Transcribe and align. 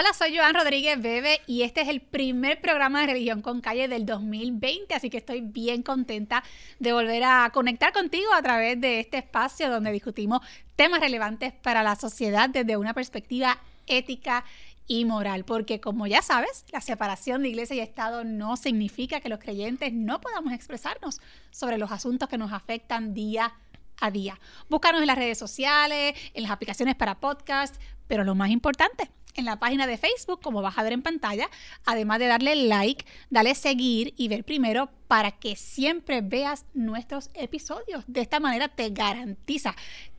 Hola, 0.00 0.12
soy 0.16 0.36
Joan 0.36 0.54
Rodríguez 0.54 1.02
Bebe 1.02 1.40
y 1.48 1.62
este 1.62 1.80
es 1.80 1.88
el 1.88 2.00
primer 2.00 2.60
programa 2.60 3.00
de 3.00 3.08
Religión 3.08 3.42
con 3.42 3.60
Calle 3.60 3.88
del 3.88 4.06
2020, 4.06 4.94
así 4.94 5.10
que 5.10 5.16
estoy 5.16 5.40
bien 5.40 5.82
contenta 5.82 6.44
de 6.78 6.92
volver 6.92 7.24
a 7.24 7.50
conectar 7.52 7.92
contigo 7.92 8.32
a 8.32 8.40
través 8.40 8.80
de 8.80 9.00
este 9.00 9.18
espacio 9.18 9.68
donde 9.68 9.90
discutimos 9.90 10.40
temas 10.76 11.00
relevantes 11.00 11.52
para 11.52 11.82
la 11.82 11.96
sociedad 11.96 12.48
desde 12.48 12.76
una 12.76 12.94
perspectiva 12.94 13.58
ética 13.88 14.44
y 14.86 15.04
moral, 15.04 15.44
porque 15.44 15.80
como 15.80 16.06
ya 16.06 16.22
sabes, 16.22 16.64
la 16.70 16.80
separación 16.80 17.42
de 17.42 17.48
iglesia 17.48 17.74
y 17.74 17.80
Estado 17.80 18.22
no 18.22 18.56
significa 18.56 19.18
que 19.18 19.28
los 19.28 19.40
creyentes 19.40 19.92
no 19.92 20.20
podamos 20.20 20.52
expresarnos 20.52 21.20
sobre 21.50 21.76
los 21.76 21.90
asuntos 21.90 22.28
que 22.28 22.38
nos 22.38 22.52
afectan 22.52 23.14
día 23.14 23.52
a 24.00 24.12
día. 24.12 24.38
Búscanos 24.68 25.00
en 25.00 25.08
las 25.08 25.18
redes 25.18 25.38
sociales, 25.38 26.14
en 26.34 26.44
las 26.44 26.52
aplicaciones 26.52 26.94
para 26.94 27.18
podcast, 27.18 27.74
pero 28.06 28.22
lo 28.22 28.36
más 28.36 28.50
importante, 28.50 29.10
en 29.34 29.44
la 29.44 29.58
página 29.58 29.86
de 29.86 29.96
Facebook, 29.96 30.40
como 30.42 30.62
vas 30.62 30.78
a 30.78 30.82
ver 30.82 30.92
en 30.92 31.02
pantalla, 31.02 31.48
además 31.84 32.18
de 32.18 32.26
darle 32.26 32.56
like, 32.56 33.04
dale 33.30 33.54
seguir 33.54 34.14
y 34.16 34.28
ver 34.28 34.44
primero 34.44 34.90
para 35.06 35.32
que 35.32 35.56
siempre 35.56 36.20
veas 36.20 36.66
nuestros 36.74 37.30
episodios. 37.34 38.04
De 38.06 38.20
esta 38.20 38.40
manera 38.40 38.68
te 38.68 38.90
garantiza 38.90 39.74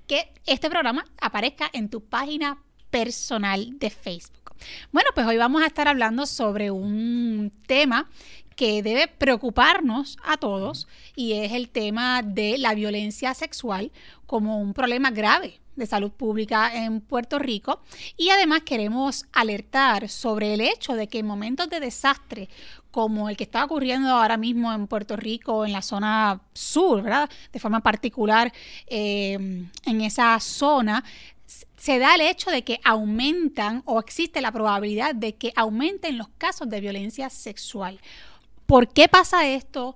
que 0.07 0.31
este 0.45 0.69
programa 0.69 1.05
aparezca 1.21 1.69
en 1.73 1.89
tu 1.89 2.03
página 2.03 2.57
personal 2.89 3.77
de 3.77 3.89
Facebook. 3.89 4.55
Bueno, 4.91 5.09
pues 5.13 5.27
hoy 5.27 5.37
vamos 5.37 5.61
a 5.61 5.67
estar 5.67 5.87
hablando 5.87 6.25
sobre 6.25 6.71
un 6.71 7.51
tema 7.67 8.09
que 8.55 8.83
debe 8.83 9.07
preocuparnos 9.07 10.17
a 10.23 10.37
todos 10.37 10.87
y 11.15 11.33
es 11.33 11.53
el 11.53 11.69
tema 11.69 12.21
de 12.23 12.57
la 12.57 12.73
violencia 12.73 13.33
sexual 13.33 13.91
como 14.25 14.59
un 14.59 14.73
problema 14.73 15.11
grave 15.11 15.61
de 15.79 15.87
salud 15.87 16.11
pública 16.11 16.75
en 16.75 17.01
Puerto 17.01 17.39
Rico 17.39 17.81
y 18.17 18.29
además 18.29 18.61
queremos 18.61 19.25
alertar 19.33 20.09
sobre 20.09 20.53
el 20.53 20.61
hecho 20.61 20.93
de 20.93 21.07
que 21.07 21.19
en 21.19 21.25
momentos 21.25 21.69
de 21.69 21.79
desastre 21.79 22.49
como 22.91 23.29
el 23.29 23.37
que 23.37 23.43
está 23.43 23.63
ocurriendo 23.63 24.09
ahora 24.09 24.37
mismo 24.37 24.71
en 24.73 24.87
Puerto 24.87 25.15
Rico, 25.15 25.65
en 25.65 25.71
la 25.71 25.81
zona 25.81 26.41
sur, 26.53 27.01
¿verdad? 27.01 27.29
De 27.51 27.59
forma 27.59 27.81
particular 27.81 28.51
eh, 28.87 29.33
en 29.85 30.01
esa 30.01 30.39
zona, 30.39 31.03
se 31.77 31.97
da 31.97 32.15
el 32.15 32.21
hecho 32.21 32.51
de 32.51 32.63
que 32.63 32.79
aumentan 32.83 33.81
o 33.85 33.99
existe 33.99 34.41
la 34.41 34.51
probabilidad 34.51 35.15
de 35.15 35.35
que 35.35 35.53
aumenten 35.55 36.17
los 36.17 36.29
casos 36.37 36.69
de 36.69 36.81
violencia 36.81 37.29
sexual. 37.29 37.99
¿Por 38.65 38.89
qué 38.89 39.07
pasa 39.07 39.47
esto? 39.47 39.95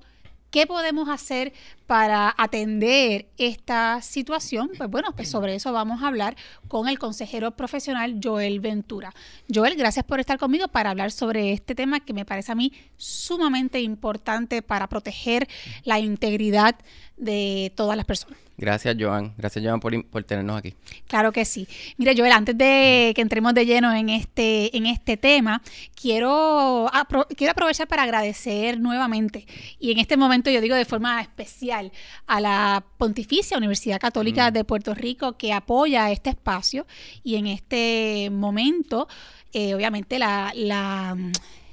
¿Qué 0.50 0.66
podemos 0.66 1.10
hacer 1.10 1.54
para 1.88 2.34
atender 2.38 3.28
esta 3.38 4.02
situación? 4.02 4.72
Pues 4.78 4.90
bueno, 4.90 5.14
pues 5.16 5.30
sobre 5.30 5.56
eso 5.56 5.72
vamos 5.74 6.02
a 6.02 6.08
hablar 6.08 6.36
con 6.68 6.88
el 6.88 7.00
consejero 7.00 7.52
profesional 7.52 8.20
Joel 8.24 8.60
Ventura. 8.60 9.14
Joel, 9.54 9.76
gracias 9.76 10.06
por 10.06 10.20
estar 10.20 10.38
conmigo 10.38 10.68
para 10.68 10.90
hablar 10.90 11.12
sobre 11.12 11.52
este 11.54 11.76
tema 11.76 12.00
que 12.00 12.14
me 12.14 12.26
parece 12.26 12.52
a 12.52 12.56
mí 12.56 12.74
sumamente 12.98 13.82
importante 13.82 14.62
para 14.62 14.88
proteger 14.88 15.48
la 15.84 16.00
integridad 16.00 16.76
de 17.18 17.72
todas 17.76 17.96
las 17.96 18.06
personas. 18.06 18.38
Gracias, 18.56 18.96
Joan. 19.00 19.34
Gracias, 19.38 19.66
Joan, 19.66 19.80
por, 19.80 20.06
por, 20.06 20.24
tenernos 20.24 20.58
aquí. 20.58 20.76
Claro 21.08 21.32
que 21.32 21.44
sí. 21.44 21.68
Mira, 21.98 22.14
Joel, 22.16 22.32
antes 22.32 22.56
de 22.58 23.12
que 23.16 23.22
entremos 23.22 23.54
de 23.54 23.66
lleno 23.66 23.92
en 23.94 24.10
este, 24.10 24.76
en 24.78 24.86
este 24.86 25.18
tema, 25.18 25.62
quiero, 26.00 26.90
quiero 27.36 27.52
aprovechar 27.52 27.88
para 27.88 28.04
agradecer 28.04 28.80
nuevamente, 28.80 29.48
y 29.80 29.92
en 29.92 30.00
este 30.00 30.18
momento 30.18 30.52
yo 30.52 30.62
digo 30.62 30.76
de 30.76 30.86
forma 30.86 31.20
especial, 31.22 31.83
a 32.28 32.40
la 32.40 32.84
Pontificia 32.98 33.58
Universidad 33.58 34.00
Católica 34.00 34.50
mm. 34.50 34.54
de 34.54 34.64
Puerto 34.64 34.94
Rico 34.94 35.38
que 35.38 35.54
apoya 35.54 36.12
este 36.12 36.30
espacio 36.30 36.86
y 37.24 37.36
en 37.36 37.48
este 37.48 38.30
momento, 38.32 39.08
eh, 39.52 39.74
obviamente, 39.76 40.20
la, 40.20 40.52
la, 40.56 41.18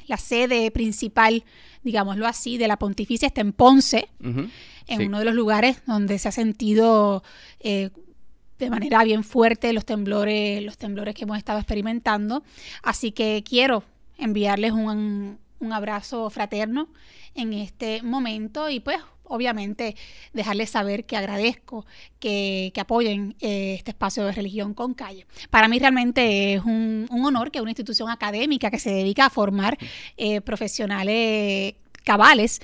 la 0.07 0.17
sede 0.17 0.71
principal 0.71 1.45
digámoslo 1.83 2.27
así, 2.27 2.59
de 2.59 2.69
la 2.69 2.79
pontificia 2.79 3.27
está 3.27 3.41
en 3.41 3.53
Ponce, 3.53 4.09
en 4.21 5.07
uno 5.07 5.19
de 5.19 5.25
los 5.25 5.35
lugares 5.35 5.83
donde 5.87 6.19
se 6.19 6.29
ha 6.29 6.33
sentido 6.33 7.23
eh, 7.61 7.91
de 8.59 8.71
manera 8.71 9.03
bien 9.05 9.25
fuerte 9.25 9.73
los 9.73 9.85
temblores, 9.85 10.63
los 10.63 10.77
temblores 10.77 11.15
que 11.15 11.25
hemos 11.25 11.39
estado 11.39 11.59
experimentando. 11.59 12.43
Así 12.83 13.13
que 13.13 13.43
quiero 13.49 13.85
enviarles 14.19 14.73
un, 14.73 15.39
un 15.61 15.73
abrazo 15.73 16.29
fraterno 16.31 16.89
en 17.35 17.53
este 17.53 18.03
momento 18.03 18.69
y 18.69 18.81
pues 18.81 18.99
obviamente 19.31 19.97
dejarles 20.33 20.71
saber 20.71 21.05
que 21.05 21.17
agradezco 21.17 21.87
que, 22.19 22.73
apoyen 22.81 23.37
eh, 23.41 23.75
este 23.79 23.93
espacio 23.93 24.25
de 24.25 24.33
religión 24.33 24.75
con 24.75 24.95
calle. 24.95 25.27
Para 25.51 25.69
mí 25.69 25.79
realmente 25.79 26.55
es 26.55 26.65
un, 26.65 27.07
honor 27.11 27.51
que 27.51 27.61
una 27.61 27.71
institución 27.71 28.11
académica 28.11 28.71
que 28.71 28.79
se 28.79 28.91
dedica 28.91 29.27
a 29.27 29.31
formar 29.31 29.79
eh, 30.17 30.41
profesionales 30.41 31.75
cabales 32.03 32.61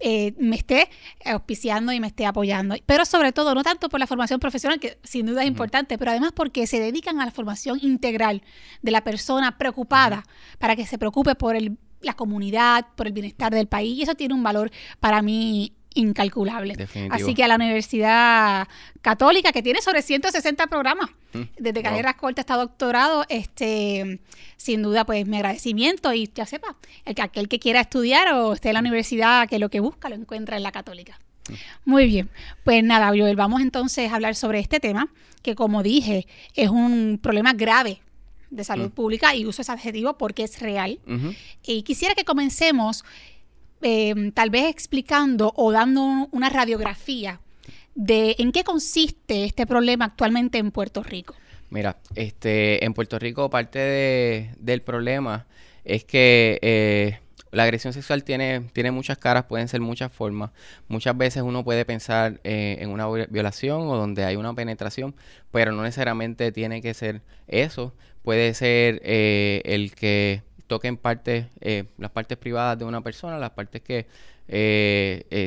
eh, 0.00 0.34
me 0.38 0.56
esté 0.56 0.90
auspiciando 1.24 1.92
y 1.92 2.00
me 2.00 2.08
esté 2.08 2.26
apoyando. 2.26 2.74
Pero 2.86 3.04
sobre 3.04 3.32
todo, 3.32 3.54
no 3.54 3.62
tanto 3.62 3.88
por 3.88 4.00
la 4.00 4.06
formación 4.06 4.40
profesional, 4.40 4.80
que 4.80 4.98
sin 5.04 5.26
duda 5.26 5.42
es 5.42 5.48
importante, 5.48 5.96
pero 5.96 6.10
además 6.10 6.32
porque 6.34 6.66
se 6.66 6.80
dedican 6.80 7.20
a 7.20 7.24
la 7.24 7.30
formación 7.30 7.78
integral 7.82 8.42
de 8.82 8.90
la 8.90 9.02
persona 9.02 9.56
preocupada, 9.56 10.24
para 10.58 10.76
que 10.76 10.86
se 10.86 10.98
preocupe 10.98 11.34
por 11.34 11.56
el, 11.56 11.78
la 12.00 12.14
comunidad, 12.14 12.86
por 12.96 13.06
el 13.06 13.12
bienestar 13.12 13.52
del 13.52 13.66
país. 13.66 13.98
Y 13.98 14.02
eso 14.02 14.14
tiene 14.14 14.34
un 14.34 14.42
valor 14.42 14.70
para 15.00 15.22
mí 15.22 15.72
incalculable. 15.94 16.74
Así 17.10 17.34
que 17.34 17.44
a 17.44 17.48
la 17.48 17.56
Universidad 17.56 18.68
Católica, 19.02 19.52
que 19.52 19.62
tiene 19.62 19.80
sobre 19.82 20.02
160 20.02 20.66
programas, 20.68 21.10
mm, 21.32 21.42
desde 21.58 21.82
carreras 21.82 22.14
cortas 22.14 22.44
hasta 22.44 22.56
doctorado, 22.56 23.24
este, 23.28 24.20
sin 24.56 24.82
duda, 24.82 25.04
pues 25.04 25.26
mi 25.26 25.36
agradecimiento 25.36 26.12
y 26.12 26.30
ya 26.34 26.46
sepa, 26.46 26.76
el 27.04 27.14
que 27.14 27.22
aquel 27.22 27.48
que 27.48 27.58
quiera 27.58 27.80
estudiar 27.80 28.32
o 28.34 28.52
esté 28.52 28.68
en 28.68 28.74
la 28.74 28.80
universidad, 28.80 29.48
que 29.48 29.58
lo 29.58 29.68
que 29.68 29.80
busca 29.80 30.08
lo 30.08 30.14
encuentra 30.14 30.56
en 30.56 30.62
la 30.62 30.72
Católica. 30.72 31.18
Mm. 31.48 31.54
Muy 31.90 32.06
bien, 32.06 32.30
pues 32.64 32.84
nada, 32.84 33.08
Joel, 33.08 33.36
vamos 33.36 33.60
entonces 33.60 34.12
a 34.12 34.14
hablar 34.14 34.36
sobre 34.36 34.60
este 34.60 34.80
tema, 34.80 35.08
que 35.42 35.54
como 35.54 35.82
dije, 35.82 36.26
es 36.54 36.68
un 36.68 37.18
problema 37.20 37.52
grave 37.54 38.00
de 38.50 38.64
salud 38.64 38.88
mm. 38.88 38.92
pública 38.92 39.34
y 39.34 39.46
uso 39.46 39.62
ese 39.62 39.72
adjetivo 39.72 40.18
porque 40.18 40.44
es 40.44 40.60
real. 40.60 40.98
Y 41.64 41.82
quisiera 41.82 42.14
que 42.14 42.24
comencemos 42.24 43.04
Em, 43.82 44.30
tal 44.32 44.50
vez 44.50 44.66
explicando 44.66 45.52
o 45.56 45.72
dando 45.72 46.28
una 46.32 46.50
radiografía 46.50 47.40
de 47.94 48.36
en 48.38 48.52
qué 48.52 48.62
consiste 48.62 49.44
este 49.44 49.66
problema 49.66 50.04
actualmente 50.04 50.58
en 50.58 50.70
Puerto 50.70 51.02
Rico. 51.02 51.34
Mira, 51.70 51.96
este, 52.14 52.84
en 52.84 52.92
Puerto 52.92 53.18
Rico 53.18 53.48
parte 53.48 54.52
del 54.58 54.82
problema 54.82 55.46
es 55.84 56.04
que 56.04 56.58
eh, 56.60 57.20
la 57.52 57.64
agresión 57.64 57.92
sexual 57.92 58.22
tiene, 58.22 58.60
tiene 58.72 58.90
muchas 58.90 59.18
caras, 59.18 59.44
pueden 59.44 59.68
ser 59.68 59.80
muchas 59.80 60.12
formas. 60.12 60.50
Muchas 60.88 61.16
veces 61.16 61.42
uno 61.42 61.64
puede 61.64 61.84
pensar 61.84 62.40
eh, 62.44 62.78
en 62.80 62.90
una 62.90 63.08
violación 63.08 63.82
o 63.82 63.96
donde 63.96 64.24
hay 64.24 64.36
una 64.36 64.54
penetración, 64.54 65.14
pero 65.50 65.72
no 65.72 65.82
necesariamente 65.82 66.52
tiene 66.52 66.80
que 66.80 66.94
ser 66.94 67.22
eso. 67.48 67.92
Puede 68.22 68.54
ser 68.54 69.00
eh, 69.04 69.62
el 69.64 69.94
que 69.94 70.42
toquen 70.68 70.96
partes, 70.96 71.46
eh, 71.60 71.84
las 71.98 72.12
partes 72.12 72.38
privadas 72.38 72.78
de 72.78 72.84
una 72.84 73.00
persona, 73.00 73.38
las 73.38 73.50
partes 73.50 73.82
que 73.82 74.06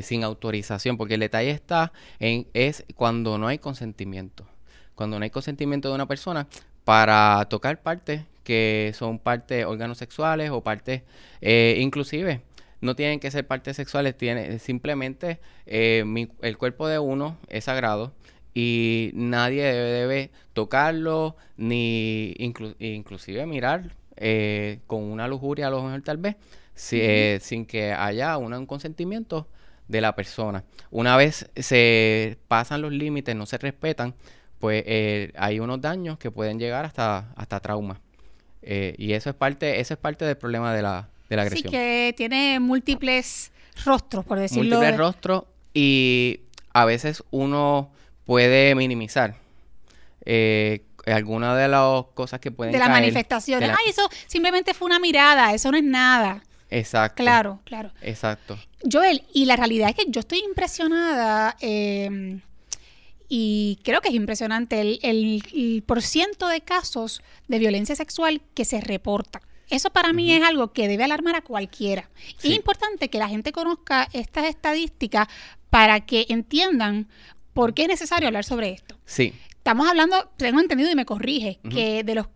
sin 0.03 0.23
autorización, 0.23 0.95
porque 0.95 1.15
el 1.15 1.19
detalle 1.19 1.51
está 1.51 1.91
en 2.19 2.47
es 2.53 2.85
cuando 2.95 3.37
no 3.37 3.47
hay 3.47 3.57
consentimiento, 3.57 4.45
cuando 4.95 5.19
no 5.19 5.23
hay 5.23 5.29
consentimiento 5.29 5.89
de 5.89 5.95
una 5.95 6.07
persona 6.07 6.47
para 6.85 7.45
tocar 7.49 7.81
partes 7.81 8.21
que 8.43 8.91
son 8.95 9.19
partes 9.19 9.65
órganos 9.65 9.97
sexuales 9.97 10.49
o 10.51 10.61
partes 10.61 11.03
inclusive 11.41 12.41
no 12.81 12.95
tienen 12.95 13.19
que 13.19 13.31
ser 13.31 13.47
partes 13.47 13.77
sexuales, 13.77 14.17
tiene 14.17 14.59
simplemente 14.59 15.39
el 15.65 16.57
cuerpo 16.57 16.87
de 16.87 16.99
uno 16.99 17.37
es 17.47 17.63
sagrado 17.63 18.13
y 18.53 19.11
nadie 19.13 19.63
debe, 19.63 19.91
debe 19.91 20.31
tocarlo 20.53 21.35
ni 21.57 22.33
inclusive 22.37 23.45
mirar 23.45 23.95
eh, 24.15 24.79
con 24.85 25.03
una 25.03 25.27
lujuria 25.27 25.67
a 25.67 25.69
lo 25.71 25.81
mejor 25.81 26.01
tal 26.03 26.17
vez, 26.17 26.35
eh, 26.91 27.39
sin 27.41 27.65
que 27.65 27.93
haya 27.93 28.37
un 28.37 28.65
consentimiento 28.65 29.47
de 29.87 30.01
la 30.01 30.15
persona. 30.15 30.63
Una 30.91 31.17
vez 31.17 31.49
se 31.55 32.37
pasan 32.47 32.81
los 32.81 32.91
límites, 32.91 33.35
no 33.35 33.45
se 33.45 33.57
respetan, 33.57 34.13
pues 34.59 34.83
eh, 34.85 35.33
hay 35.35 35.59
unos 35.59 35.81
daños 35.81 36.17
que 36.19 36.31
pueden 36.31 36.59
llegar 36.59 36.85
hasta, 36.85 37.33
hasta 37.35 37.59
trauma. 38.63 38.93
y 38.97 39.13
eso 39.13 39.29
es 39.29 39.35
parte, 39.35 39.79
eso 39.79 39.93
es 39.93 39.99
parte 39.99 40.25
del 40.25 40.37
problema 40.37 40.73
de 40.73 40.81
la, 40.81 41.09
de 41.29 41.35
la 41.35 41.41
agresión. 41.43 41.71
Sí, 41.71 41.77
que 41.77 42.13
tiene 42.15 42.59
múltiples 42.59 43.51
rostros, 43.85 44.25
por 44.25 44.39
decirlo. 44.39 44.63
Múltiples 44.63 44.97
rostros 44.97 45.43
y 45.73 46.41
a 46.73 46.85
veces 46.85 47.23
uno 47.31 47.91
puede 48.25 48.75
minimizar 48.75 49.35
eh, 50.25 50.83
alguna 51.05 51.55
de 51.55 51.67
las 51.67 52.05
cosas 52.13 52.39
que 52.39 52.51
pueden 52.51 52.71
de 52.71 52.79
las 52.79 52.89
manifestaciones. 52.89 53.69
Ay, 53.69 53.89
eso 53.89 54.09
simplemente 54.27 54.73
fue 54.73 54.85
una 54.85 54.99
mirada, 54.99 55.53
eso 55.53 55.71
no 55.71 55.77
es 55.77 55.83
nada. 55.83 56.43
Exacto. 56.69 57.21
Claro, 57.21 57.59
claro. 57.65 57.91
Exacto. 58.01 58.57
Joel, 58.89 59.23
y 59.33 59.45
la 59.45 59.55
realidad 59.55 59.89
es 59.89 59.95
que 59.95 60.05
yo 60.09 60.21
estoy 60.21 60.39
impresionada 60.39 61.55
em, 61.59 62.41
y 63.35 63.79
creo 63.83 63.99
que 63.99 64.09
es 64.09 64.13
impresionante 64.13 64.79
el, 64.79 64.99
el, 65.01 65.41
el 65.55 65.81
por 65.81 66.03
ciento 66.03 66.47
de 66.47 66.61
casos 66.61 67.23
de 67.47 67.57
violencia 67.57 67.95
sexual 67.95 68.41
que 68.53 68.63
se 68.63 68.79
reportan. 68.79 69.41
Eso 69.71 69.89
para 69.89 70.13
mí 70.13 70.31
es 70.31 70.43
algo 70.43 70.71
que 70.71 70.87
debe 70.87 71.03
alarmar 71.03 71.35
a 71.35 71.41
cualquiera. 71.41 72.11
Sí. 72.37 72.49
Es 72.49 72.55
importante 72.55 73.09
que 73.09 73.17
la 73.17 73.27
gente 73.27 73.51
conozca 73.51 74.07
estas 74.13 74.45
estadísticas 74.45 75.27
para 75.71 76.01
que 76.01 76.27
entiendan 76.29 77.07
por 77.53 77.73
qué 77.73 77.83
es 77.83 77.87
necesario 77.87 78.27
hablar 78.27 78.43
sobre 78.43 78.69
esto. 78.69 78.99
Sí, 79.05 79.33
Estamos 79.49 79.87
hablando, 79.87 80.29
tengo 80.37 80.59
entendido 80.59 80.91
y 80.91 80.95
me 80.95 81.05
corrige, 81.05 81.57
que 81.71 82.03
de 82.03 82.13
los 82.13 82.27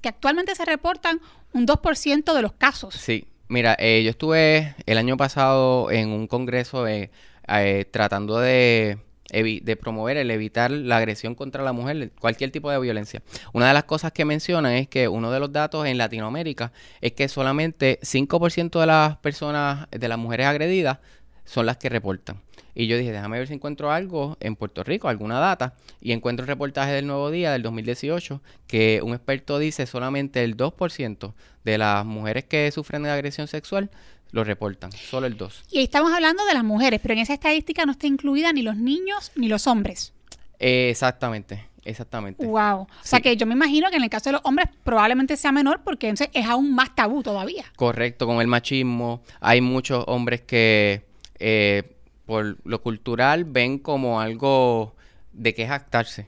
que 0.00 0.08
actualmente 0.08 0.56
se 0.56 0.64
reportan 0.64 1.20
un 1.52 1.68
2% 1.68 2.34
de 2.34 2.42
los 2.42 2.52
casos. 2.54 2.94
sí. 2.94 3.26
Mira, 3.48 3.76
eh, 3.78 4.02
yo 4.02 4.08
estuve 4.08 4.74
el 4.86 4.96
año 4.96 5.18
pasado 5.18 5.90
en 5.90 6.08
un 6.08 6.26
congreso 6.26 6.86
eh, 6.86 7.10
eh, 7.48 7.84
tratando 7.90 8.38
de, 8.40 8.96
de 9.32 9.76
promover 9.76 10.16
el 10.16 10.30
evitar 10.30 10.70
la 10.70 10.98
agresión 10.98 11.34
contra 11.34 11.64
la 11.64 11.72
mujer, 11.72 12.12
cualquier 12.20 12.50
tipo 12.50 12.70
de 12.70 12.78
violencia. 12.78 13.22
Una 13.52 13.68
de 13.68 13.74
las 13.74 13.84
cosas 13.84 14.12
que 14.12 14.24
mencionan 14.24 14.72
es 14.72 14.88
que 14.88 15.08
uno 15.08 15.30
de 15.30 15.40
los 15.40 15.52
datos 15.52 15.86
en 15.86 15.98
Latinoamérica 15.98 16.72
es 17.00 17.12
que 17.12 17.28
solamente 17.28 17.98
5% 18.02 18.78
de 18.78 18.86
las 18.86 19.16
personas, 19.18 19.88
de 19.90 20.08
las 20.08 20.18
mujeres 20.18 20.46
agredidas, 20.46 20.98
son 21.44 21.66
las 21.66 21.78
que 21.78 21.88
reportan. 21.88 22.40
Y 22.74 22.86
yo 22.86 22.96
dije, 22.96 23.12
déjame 23.12 23.38
ver 23.38 23.48
si 23.48 23.54
encuentro 23.54 23.92
algo 23.92 24.36
en 24.40 24.56
Puerto 24.56 24.82
Rico, 24.82 25.08
alguna 25.08 25.38
data, 25.38 25.74
y 26.00 26.12
encuentro 26.12 26.44
el 26.44 26.48
reportaje 26.48 26.92
del 26.92 27.06
Nuevo 27.06 27.30
Día 27.30 27.52
del 27.52 27.62
2018 27.62 28.40
que 28.66 29.00
un 29.02 29.12
experto 29.12 29.58
dice 29.58 29.86
solamente 29.86 30.42
el 30.42 30.56
2% 30.56 31.34
de 31.64 31.78
las 31.78 32.04
mujeres 32.06 32.44
que 32.44 32.70
sufren 32.70 33.02
de 33.02 33.10
agresión 33.10 33.46
sexual 33.46 33.90
lo 34.32 34.44
reportan, 34.44 34.90
solo 34.92 35.26
el 35.26 35.36
2%. 35.38 35.62
Y 35.70 35.82
estamos 35.82 36.12
hablando 36.12 36.44
de 36.46 36.54
las 36.54 36.64
mujeres, 36.64 37.00
pero 37.00 37.14
en 37.14 37.20
esa 37.20 37.34
estadística 37.34 37.84
no 37.86 37.92
está 37.92 38.06
incluida 38.06 38.52
ni 38.52 38.62
los 38.62 38.76
niños 38.76 39.30
ni 39.36 39.46
los 39.48 39.66
hombres. 39.66 40.12
Eh, 40.58 40.88
exactamente, 40.90 41.66
exactamente. 41.84 42.44
Wow. 42.46 42.82
O 42.82 42.88
sea 43.02 43.18
Sí. 43.18 43.22
que 43.22 43.36
yo 43.36 43.46
me 43.46 43.54
imagino 43.54 43.90
que 43.90 43.96
en 43.96 44.02
el 44.04 44.10
caso 44.10 44.30
de 44.30 44.32
los 44.34 44.40
hombres 44.44 44.68
probablemente 44.84 45.36
sea 45.36 45.52
menor 45.52 45.82
porque 45.84 46.08
entonces 46.08 46.30
es 46.34 46.46
aún 46.46 46.74
más 46.74 46.94
tabú 46.94 47.22
todavía. 47.22 47.64
Correcto, 47.76 48.26
con 48.26 48.40
el 48.40 48.46
machismo. 48.46 49.22
Hay 49.40 49.60
muchos 49.60 50.04
hombres 50.06 50.40
que 50.42 51.04
eh, 51.38 51.82
por 52.24 52.56
lo 52.64 52.80
cultural 52.82 53.44
ven 53.44 53.78
como 53.78 54.20
algo 54.20 54.94
de 55.32 55.52
que 55.54 55.66
jactarse. 55.66 56.26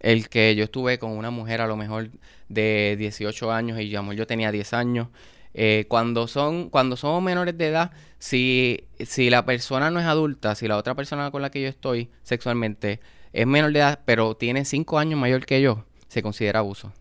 El 0.00 0.28
que 0.28 0.54
yo 0.56 0.64
estuve 0.64 0.98
con 0.98 1.12
una 1.12 1.30
mujer 1.30 1.60
a 1.62 1.66
lo 1.66 1.76
mejor 1.76 2.10
de 2.48 2.96
18 2.98 3.50
años 3.50 3.80
y 3.80 3.88
mejor 3.88 4.14
yo 4.14 4.26
tenía 4.26 4.52
10 4.52 4.72
años. 4.74 5.08
Eh, 5.58 5.86
cuando 5.88 6.28
son, 6.28 6.68
cuando 6.68 6.98
somos 6.98 7.22
menores 7.22 7.56
de 7.56 7.68
edad, 7.68 7.90
si, 8.18 8.84
si 9.00 9.30
la 9.30 9.46
persona 9.46 9.90
no 9.90 9.98
es 9.98 10.04
adulta, 10.04 10.54
si 10.54 10.68
la 10.68 10.76
otra 10.76 10.94
persona 10.94 11.30
con 11.30 11.40
la 11.40 11.50
que 11.50 11.62
yo 11.62 11.68
estoy 11.68 12.10
sexualmente 12.24 13.00
es 13.32 13.46
menor 13.46 13.72
de 13.72 13.78
edad, 13.78 14.00
pero 14.04 14.36
tiene 14.36 14.66
5 14.66 14.98
años 14.98 15.18
mayor 15.18 15.46
que 15.46 15.62
yo, 15.62 15.86
se 16.08 16.20
considera 16.20 16.58
abuso. 16.58 16.92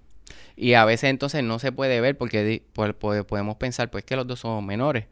Y 0.56 0.76
a 0.76 0.86
veces 0.86 1.10
entonces 1.10 1.44
no 1.44 1.60
se 1.60 1.74
puede 1.74 2.00
ver 2.00 2.18
porque 2.18 2.64
pues, 2.72 2.94
pues, 2.98 3.26
podemos 3.26 3.58
pensar 3.58 3.92
pues 3.92 4.06
que 4.06 4.16
los 4.16 4.26
dos 4.26 4.40
somos 4.40 4.64
menores. 4.64 5.04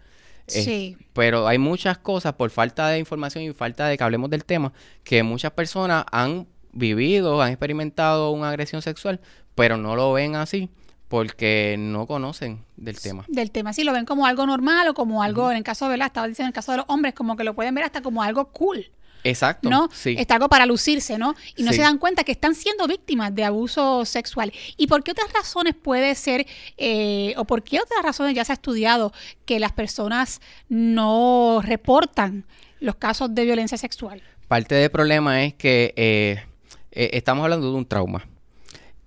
Eh, 0.47 0.63
Sí. 0.63 0.97
Pero 1.11 1.45
hay 1.45 1.57
muchas 1.57 1.97
cosas 1.97 2.35
por 2.35 2.49
falta 2.49 2.87
de 2.87 2.99
información 2.99 3.43
y 3.43 3.51
falta 3.51 3.89
de 3.89 3.97
que 3.97 4.03
hablemos 4.05 4.29
del 4.29 4.45
tema 4.45 4.71
que 5.03 5.21
muchas 5.21 5.51
personas 5.51 6.05
han 6.13 6.47
vivido, 6.71 7.41
han 7.41 7.49
experimentado 7.49 8.31
una 8.31 8.51
agresión 8.51 8.81
sexual, 8.81 9.19
pero 9.53 9.75
no 9.75 9.97
lo 9.97 10.13
ven 10.13 10.37
así 10.37 10.69
porque 11.13 11.75
no 11.77 12.07
conocen 12.07 12.65
del 12.75 12.99
tema. 12.99 13.23
Del 13.27 13.51
tema, 13.51 13.71
sí, 13.71 13.83
lo 13.83 13.93
ven 13.93 14.03
como 14.03 14.25
algo 14.25 14.47
normal 14.47 14.87
o 14.87 14.95
como 14.95 15.21
algo, 15.21 15.51
en 15.51 15.57
el 15.57 15.63
caso, 15.63 15.87
¿verdad? 15.87 16.07
Estaba 16.07 16.27
diciendo 16.27 16.47
en 16.47 16.49
el 16.49 16.53
caso 16.55 16.71
de 16.71 16.77
los 16.79 16.87
hombres, 16.89 17.13
como 17.13 17.37
que 17.37 17.43
lo 17.43 17.53
pueden 17.53 17.75
ver 17.75 17.83
hasta 17.83 18.01
como 18.01 18.23
algo 18.23 18.45
cool, 18.45 18.89
Exacto. 19.23 19.69
¿no? 19.69 19.89
Sí. 19.93 20.15
Está 20.17 20.33
algo 20.33 20.49
para 20.49 20.65
lucirse, 20.65 21.19
¿no? 21.19 21.35
Y 21.55 21.61
no 21.61 21.69
Sí. 21.69 21.75
se 21.77 21.83
dan 21.83 21.99
cuenta 21.99 22.23
que 22.23 22.31
están 22.31 22.55
siendo 22.55 22.87
víctimas 22.87 23.35
de 23.35 23.43
abuso 23.43 24.05
sexual. 24.05 24.51
¿Y 24.75 24.87
por 24.87 25.03
qué 25.03 25.11
otras 25.11 25.31
razones 25.33 25.75
puede 25.75 26.15
ser, 26.15 26.47
eh, 26.77 27.35
o 27.37 27.45
por 27.45 27.61
qué 27.61 27.79
otras 27.79 28.01
razones 28.01 28.33
ya 28.33 28.43
se 28.43 28.51
ha 28.53 28.55
estudiado 28.55 29.13
que 29.45 29.59
las 29.59 29.71
personas 29.71 30.41
no 30.67 31.61
reportan 31.63 32.43
los 32.79 32.95
casos 32.95 33.35
de 33.35 33.45
violencia 33.45 33.77
sexual? 33.77 34.23
Parte 34.47 34.73
del 34.73 34.89
problema 34.89 35.43
es 35.43 35.53
que 35.53 35.93
eh, 35.95 36.43
eh, 36.91 37.11
estamos 37.13 37.43
hablando 37.43 37.69
de 37.69 37.77
un 37.77 37.85
trauma. 37.85 38.25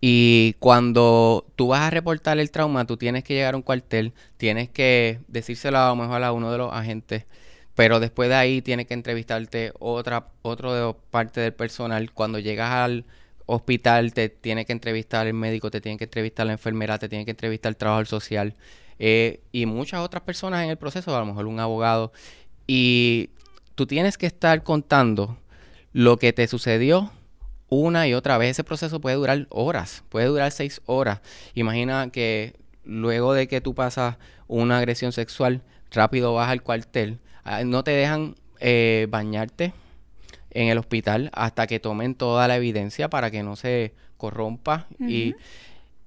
Y 0.08 0.52
cuando 0.60 1.44
tú 1.56 1.66
vas 1.66 1.80
a 1.80 1.90
reportar 1.90 2.38
el 2.38 2.52
trauma, 2.52 2.84
tú 2.84 2.96
tienes 2.96 3.24
que 3.24 3.34
llegar 3.34 3.54
a 3.54 3.56
un 3.56 3.64
cuartel, 3.64 4.12
tienes 4.36 4.68
que 4.68 5.18
decírselo 5.26 5.78
a 5.78 5.88
lo 5.88 5.96
mejor 5.96 6.22
a 6.22 6.30
uno 6.30 6.52
de 6.52 6.58
los 6.58 6.72
agentes, 6.72 7.24
pero 7.74 7.98
después 7.98 8.28
de 8.28 8.36
ahí 8.36 8.62
tienes 8.62 8.86
que 8.86 8.94
entrevistarte 8.94 9.72
otra 9.80 10.28
otro 10.42 10.72
de 10.74 10.94
parte 11.10 11.40
del 11.40 11.54
personal. 11.54 12.12
Cuando 12.12 12.38
llegas 12.38 12.70
al 12.70 13.04
hospital, 13.46 14.12
te 14.12 14.28
tiene 14.28 14.64
que 14.64 14.72
entrevistar 14.72 15.26
el 15.26 15.34
médico, 15.34 15.72
te 15.72 15.80
tiene 15.80 15.98
que 15.98 16.04
entrevistar 16.04 16.46
la 16.46 16.52
enfermera, 16.52 17.00
te 17.00 17.08
tiene 17.08 17.24
que 17.24 17.32
entrevistar 17.32 17.70
el 17.70 17.76
trabajador 17.76 18.06
social 18.06 18.54
eh, 19.00 19.40
y 19.50 19.66
muchas 19.66 20.02
otras 20.02 20.22
personas 20.22 20.62
en 20.62 20.70
el 20.70 20.76
proceso, 20.78 21.16
a 21.16 21.18
lo 21.18 21.26
mejor 21.26 21.46
un 21.46 21.58
abogado. 21.58 22.12
Y 22.68 23.30
tú 23.74 23.88
tienes 23.88 24.18
que 24.18 24.26
estar 24.26 24.62
contando 24.62 25.36
lo 25.92 26.16
que 26.16 26.32
te 26.32 26.46
sucedió 26.46 27.10
una 27.68 28.06
y 28.08 28.14
otra 28.14 28.38
vez. 28.38 28.52
Ese 28.52 28.64
proceso 28.64 29.00
puede 29.00 29.16
durar 29.16 29.46
horas, 29.50 30.04
puede 30.08 30.26
durar 30.26 30.50
seis 30.52 30.80
horas. 30.86 31.20
Imagina 31.54 32.10
que 32.10 32.54
luego 32.84 33.34
de 33.34 33.48
que 33.48 33.60
tú 33.60 33.74
pasas 33.74 34.16
una 34.48 34.78
agresión 34.78 35.12
sexual, 35.12 35.62
rápido 35.90 36.34
vas 36.34 36.50
al 36.50 36.62
cuartel, 36.62 37.18
ah, 37.44 37.64
no 37.64 37.84
te 37.84 37.92
dejan 37.92 38.36
eh, 38.60 39.06
bañarte 39.10 39.72
en 40.50 40.68
el 40.68 40.78
hospital 40.78 41.30
hasta 41.34 41.66
que 41.66 41.80
tomen 41.80 42.14
toda 42.14 42.48
la 42.48 42.56
evidencia 42.56 43.10
para 43.10 43.30
que 43.30 43.42
no 43.42 43.56
se 43.56 43.92
corrompa 44.16 44.86
y, 44.98 45.34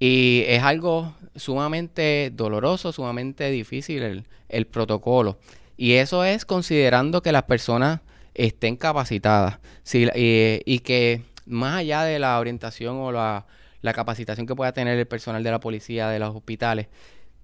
y 0.00 0.42
es 0.48 0.62
algo 0.62 1.14
sumamente 1.36 2.32
doloroso, 2.34 2.92
sumamente 2.92 3.50
difícil 3.50 4.02
el, 4.02 4.24
el 4.48 4.66
protocolo. 4.66 5.38
Y 5.76 5.92
eso 5.92 6.24
es 6.24 6.44
considerando 6.44 7.22
que 7.22 7.32
las 7.32 7.44
personas 7.44 8.00
estén 8.34 8.76
capacitadas 8.76 9.58
si 9.82 10.08
y, 10.14 10.62
y 10.64 10.80
que 10.80 11.22
más 11.50 11.76
allá 11.76 12.02
de 12.02 12.18
la 12.18 12.38
orientación 12.38 12.96
o 12.96 13.12
la, 13.12 13.46
la 13.82 13.92
capacitación 13.92 14.46
que 14.46 14.54
pueda 14.54 14.72
tener 14.72 14.98
el 14.98 15.06
personal 15.06 15.42
de 15.42 15.50
la 15.50 15.60
policía, 15.60 16.08
de 16.08 16.18
los 16.18 16.34
hospitales, 16.34 16.88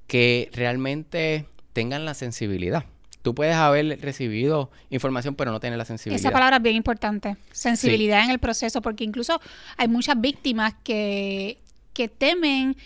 que 0.07 0.51
realmente 0.53 1.47
tengan 1.73 2.05
la 2.05 2.15
sensibilidad. 2.15 2.85
Tú 3.23 3.35
puedes 3.35 3.57
haber 3.57 4.01
recibido 4.01 4.71
información 4.91 5.35
pero 5.35 5.51
no 5.51 5.59
tener 5.59 5.77
la 5.77 5.85
sensibilidad. 5.85 6.21
Esa 6.21 6.31
palabra 6.31 6.59
es 6.59 6.63
bien 6.63 6.77
importante, 6.77 7.37
sensibilidad 7.51 8.23
en 8.25 8.31
el 8.31 8.39
proceso, 8.39 8.81
porque 8.81 9.03
incluso 9.03 9.41
hay 9.77 9.89
muchas 9.89 10.21
víctimas 10.21 10.75
que, 10.85 11.59
que 11.93 12.09
temen 12.09 12.77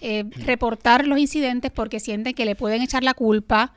eh, 0.00 0.24
reportar 0.44 1.06
los 1.06 1.18
incidentes 1.18 1.72
porque 1.72 1.98
sienten 1.98 2.34
que 2.34 2.44
le 2.44 2.54
pueden 2.54 2.82
echar 2.82 3.02
la 3.02 3.14
culpa, 3.14 3.74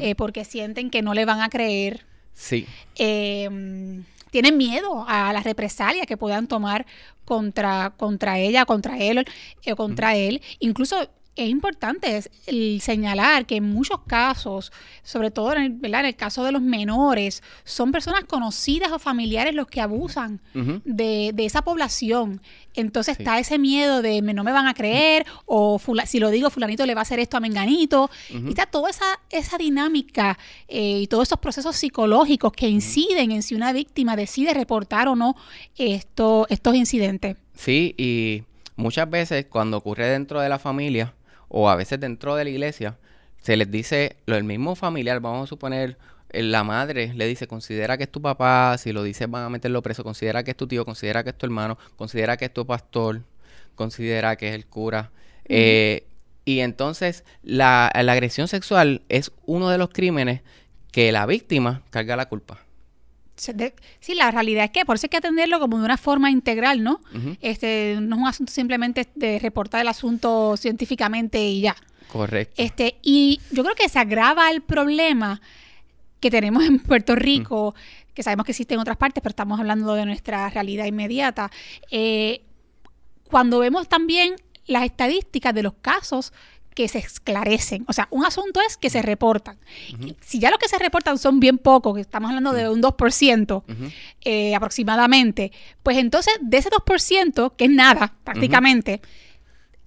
eh, 0.00 0.14
porque 0.16 0.44
sienten 0.44 0.90
que 0.90 1.02
no 1.02 1.14
le 1.14 1.24
van 1.24 1.40
a 1.40 1.48
creer, 1.48 2.04
Sí, 2.34 2.66
eh, 2.96 4.02
tienen 4.32 4.56
miedo 4.56 5.04
a 5.06 5.30
las 5.34 5.44
represalias 5.44 6.06
que 6.06 6.16
puedan 6.16 6.48
tomar 6.48 6.86
contra, 7.26 7.92
contra 7.98 8.38
ella, 8.38 8.64
contra 8.64 8.96
él 8.98 9.26
o 9.70 9.76
contra 9.76 10.16
él. 10.16 10.40
Incluso 10.58 10.96
es 11.34 11.48
importante 11.48 12.16
es 12.18 12.30
el 12.46 12.80
señalar 12.82 13.46
que 13.46 13.56
en 13.56 13.64
muchos 13.64 14.00
casos, 14.06 14.70
sobre 15.02 15.30
todo 15.30 15.54
en 15.54 15.62
el, 15.62 15.70
¿verdad? 15.70 16.00
en 16.00 16.06
el 16.06 16.16
caso 16.16 16.44
de 16.44 16.52
los 16.52 16.60
menores, 16.60 17.42
son 17.64 17.90
personas 17.90 18.24
conocidas 18.24 18.92
o 18.92 18.98
familiares 18.98 19.54
los 19.54 19.66
que 19.66 19.80
abusan 19.80 20.40
de, 20.84 21.30
de 21.32 21.44
esa 21.46 21.62
población. 21.62 22.42
Entonces 22.74 23.16
Sí. 23.16 23.22
está 23.22 23.38
ese 23.38 23.58
miedo 23.58 24.02
de 24.02 24.20
no 24.20 24.44
me 24.44 24.52
van 24.52 24.66
a 24.66 24.74
creer 24.74 25.24
o 25.46 25.78
fula- 25.78 26.04
si 26.06 26.18
lo 26.18 26.28
digo 26.30 26.50
fulanito 26.50 26.84
le 26.84 26.94
va 26.94 27.00
a 27.00 27.02
hacer 27.02 27.18
esto 27.18 27.36
a 27.38 27.40
menganito. 27.40 28.10
Y 28.30 28.48
está 28.50 28.66
toda 28.66 28.90
esa, 28.90 29.18
esa 29.30 29.56
dinámica 29.58 30.38
eh, 30.68 31.00
y 31.00 31.06
todos 31.06 31.28
esos 31.28 31.38
procesos 31.38 31.76
psicológicos 31.76 32.52
que 32.52 32.68
inciden 32.68 33.30
en 33.32 33.42
si 33.42 33.54
una 33.54 33.72
víctima 33.72 34.16
decide 34.16 34.52
reportar 34.54 35.08
o 35.08 35.16
no 35.16 35.34
esto, 35.76 36.46
estos 36.50 36.74
incidentes. 36.74 37.36
Sí, 37.54 37.94
y 37.96 38.42
muchas 38.76 39.08
veces 39.08 39.46
cuando 39.48 39.78
ocurre 39.78 40.06
dentro 40.08 40.40
de 40.40 40.48
la 40.48 40.58
familia 40.58 41.14
o 41.52 41.68
a 41.68 41.76
veces 41.76 42.00
dentro 42.00 42.34
de 42.34 42.44
la 42.44 42.50
iglesia, 42.50 42.96
se 43.38 43.56
les 43.56 43.70
dice, 43.70 44.16
lo 44.24 44.36
el 44.36 44.44
mismo 44.44 44.74
familiar, 44.74 45.20
vamos 45.20 45.44
a 45.44 45.46
suponer, 45.46 45.98
eh, 46.30 46.42
la 46.42 46.64
madre 46.64 47.12
le 47.14 47.26
dice, 47.26 47.46
considera 47.46 47.98
que 47.98 48.04
es 48.04 48.10
tu 48.10 48.22
papá, 48.22 48.76
si 48.78 48.92
lo 48.92 49.02
dices 49.02 49.30
van 49.30 49.44
a 49.44 49.48
meterlo 49.50 49.82
preso, 49.82 50.02
considera 50.02 50.42
que 50.44 50.52
es 50.52 50.56
tu 50.56 50.66
tío, 50.66 50.86
considera 50.86 51.22
que 51.22 51.30
es 51.30 51.36
tu 51.36 51.44
hermano, 51.44 51.76
considera 51.96 52.38
que 52.38 52.46
es 52.46 52.54
tu 52.54 52.66
pastor, 52.66 53.22
considera 53.74 54.36
que 54.36 54.48
es 54.48 54.54
el 54.54 54.66
cura. 54.66 55.10
Eh, 55.44 56.06
y 56.46 56.60
entonces 56.60 57.22
la, 57.42 57.92
la 58.02 58.12
agresión 58.12 58.48
sexual 58.48 59.02
es 59.10 59.30
uno 59.44 59.68
de 59.68 59.76
los 59.76 59.90
crímenes 59.90 60.40
que 60.90 61.12
la 61.12 61.26
víctima 61.26 61.82
carga 61.90 62.16
la 62.16 62.30
culpa. 62.30 62.60
Sí, 63.34 64.14
la 64.14 64.30
realidad 64.30 64.64
es 64.64 64.70
que 64.70 64.84
por 64.84 64.96
eso 64.96 65.06
hay 65.06 65.10
que 65.10 65.16
atenderlo 65.16 65.58
como 65.58 65.78
de 65.78 65.84
una 65.84 65.96
forma 65.96 66.30
integral, 66.30 66.82
¿no? 66.82 67.00
Este, 67.40 67.96
no 68.00 68.16
es 68.16 68.22
un 68.22 68.28
asunto 68.28 68.52
simplemente 68.52 69.08
de 69.14 69.38
reportar 69.38 69.80
el 69.80 69.88
asunto 69.88 70.56
científicamente 70.56 71.42
y 71.44 71.62
ya. 71.62 71.76
Correcto. 72.08 72.54
Este, 72.62 72.98
y 73.02 73.40
yo 73.50 73.64
creo 73.64 73.74
que 73.74 73.88
se 73.88 73.98
agrava 73.98 74.50
el 74.50 74.60
problema 74.60 75.40
que 76.20 76.30
tenemos 76.30 76.64
en 76.64 76.78
Puerto 76.78 77.16
Rico 77.16 77.74
que 78.14 78.22
sabemos 78.22 78.44
que 78.44 78.52
existe 78.52 78.74
en 78.74 78.80
otras 78.80 78.96
partes, 78.96 79.22
pero 79.22 79.30
estamos 79.30 79.58
hablando 79.58 79.94
de 79.94 80.06
nuestra 80.06 80.48
realidad 80.50 80.86
inmediata, 80.86 81.50
eh, 81.90 82.42
cuando 83.30 83.58
vemos 83.58 83.88
también 83.88 84.36
las 84.66 84.84
estadísticas 84.84 85.54
de 85.54 85.62
los 85.62 85.74
casos 85.74 86.32
que 86.74 86.88
se 86.88 86.98
esclarecen. 86.98 87.84
O 87.88 87.92
sea, 87.92 88.08
un 88.10 88.24
asunto 88.24 88.60
es 88.66 88.76
que 88.76 88.90
se 88.90 89.02
reportan. 89.02 89.58
Si 90.20 90.38
ya 90.38 90.50
los 90.50 90.58
que 90.58 90.68
se 90.68 90.78
reportan 90.78 91.18
son 91.18 91.40
bien 91.40 91.58
pocos, 91.58 91.94
que 91.94 92.00
estamos 92.00 92.28
hablando 92.28 92.52
de 92.52 92.68
un 92.68 92.82
2% 92.82 93.62
eh, 94.22 94.54
aproximadamente, 94.54 95.52
pues 95.82 95.98
entonces 95.98 96.34
de 96.40 96.58
ese 96.58 96.70
2%, 96.70 97.54
que 97.56 97.64
es 97.64 97.70
nada 97.70 98.14
prácticamente, 98.24 99.00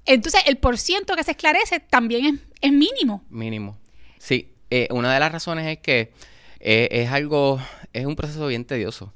entonces 0.05 0.41
el 0.45 0.57
por 0.57 0.77
ciento 0.77 1.15
que 1.15 1.23
se 1.23 1.31
esclarece 1.31 1.79
también 1.79 2.41
es, 2.61 2.71
mínimo. 2.71 3.23
Mínimo. 3.29 3.77
Sí, 4.19 4.49
eh, 4.69 4.87
una 4.91 5.13
de 5.13 5.19
las 5.19 5.31
razones 5.31 5.67
es 5.67 5.79
que 5.79 6.11
eh, 6.59 6.87
es 6.91 7.09
algo, 7.11 7.59
es 7.93 8.05
un 8.05 8.15
proceso 8.15 8.47
bien 8.47 8.65
tedioso. 8.65 9.13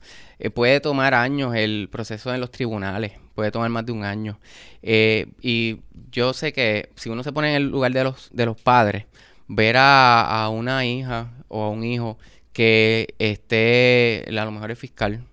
puede 0.53 0.79
tomar 0.79 1.13
años 1.13 1.53
el 1.55 1.89
proceso 1.91 2.33
en 2.33 2.41
los 2.41 2.51
tribunales, 2.51 3.13
puede 3.39 3.51
tomar 3.51 3.69
más 3.69 3.85
de 3.85 3.93
un 3.93 4.03
año. 4.03 4.37
y 4.81 5.79
yo 6.11 6.33
sé 6.33 6.51
que 6.51 6.89
si 6.95 7.09
uno 7.09 7.23
se 7.23 7.31
pone 7.31 7.51
en 7.51 7.55
el 7.55 7.69
lugar 7.69 7.93
de 7.93 8.03
los, 8.03 8.29
de 8.33 8.45
los 8.45 8.59
padres, 8.59 9.05
ver 9.47 9.77
a, 9.77 10.49
una 10.51 10.85
hija 10.85 11.31
o 11.47 11.63
a 11.63 11.69
un 11.69 11.85
hijo 11.85 12.17
que 12.51 13.15
esté, 13.17 14.25
a 14.27 14.45
lo 14.45 14.51
mejor 14.51 14.71
es 14.71 14.79
fiscal, 14.79 15.23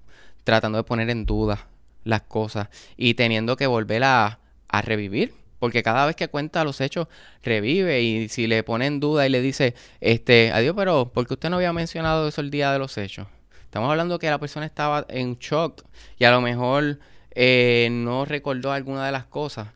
tratando 0.44 0.78
de 0.78 0.84
poner 0.84 1.10
en 1.10 1.26
duda 1.26 1.66
las 2.04 2.22
cosas 2.22 2.68
y 2.96 3.14
teniendo 3.14 3.56
que 3.56 3.66
volver 3.66 4.04
a, 4.04 4.38
a 4.68 4.82
revivir. 4.82 5.34
Porque 5.58 5.82
cada 5.82 6.06
vez 6.06 6.14
que 6.14 6.28
cuenta 6.28 6.62
los 6.62 6.80
hechos, 6.80 7.08
revive. 7.42 8.02
Y 8.02 8.28
si 8.28 8.46
le 8.46 8.62
pone 8.62 8.86
en 8.86 9.00
duda 9.00 9.26
y 9.26 9.30
le 9.30 9.40
dice, 9.40 9.74
este, 10.00 10.52
adiós, 10.52 10.74
pero 10.76 11.10
¿por 11.12 11.26
qué 11.26 11.34
usted 11.34 11.50
no 11.50 11.56
había 11.56 11.72
mencionado 11.72 12.28
eso 12.28 12.40
el 12.40 12.50
día 12.50 12.72
de 12.72 12.78
los 12.78 12.96
hechos? 12.98 13.26
Estamos 13.64 13.90
hablando 13.90 14.20
que 14.20 14.30
la 14.30 14.38
persona 14.38 14.64
estaba 14.64 15.06
en 15.08 15.38
shock 15.38 15.82
y 16.18 16.24
a 16.24 16.30
lo 16.30 16.40
mejor 16.40 17.00
eh, 17.36 17.88
no 17.92 18.24
recordó 18.24 18.72
alguna 18.72 19.04
de 19.06 19.12
las 19.12 19.26
cosas. 19.26 19.68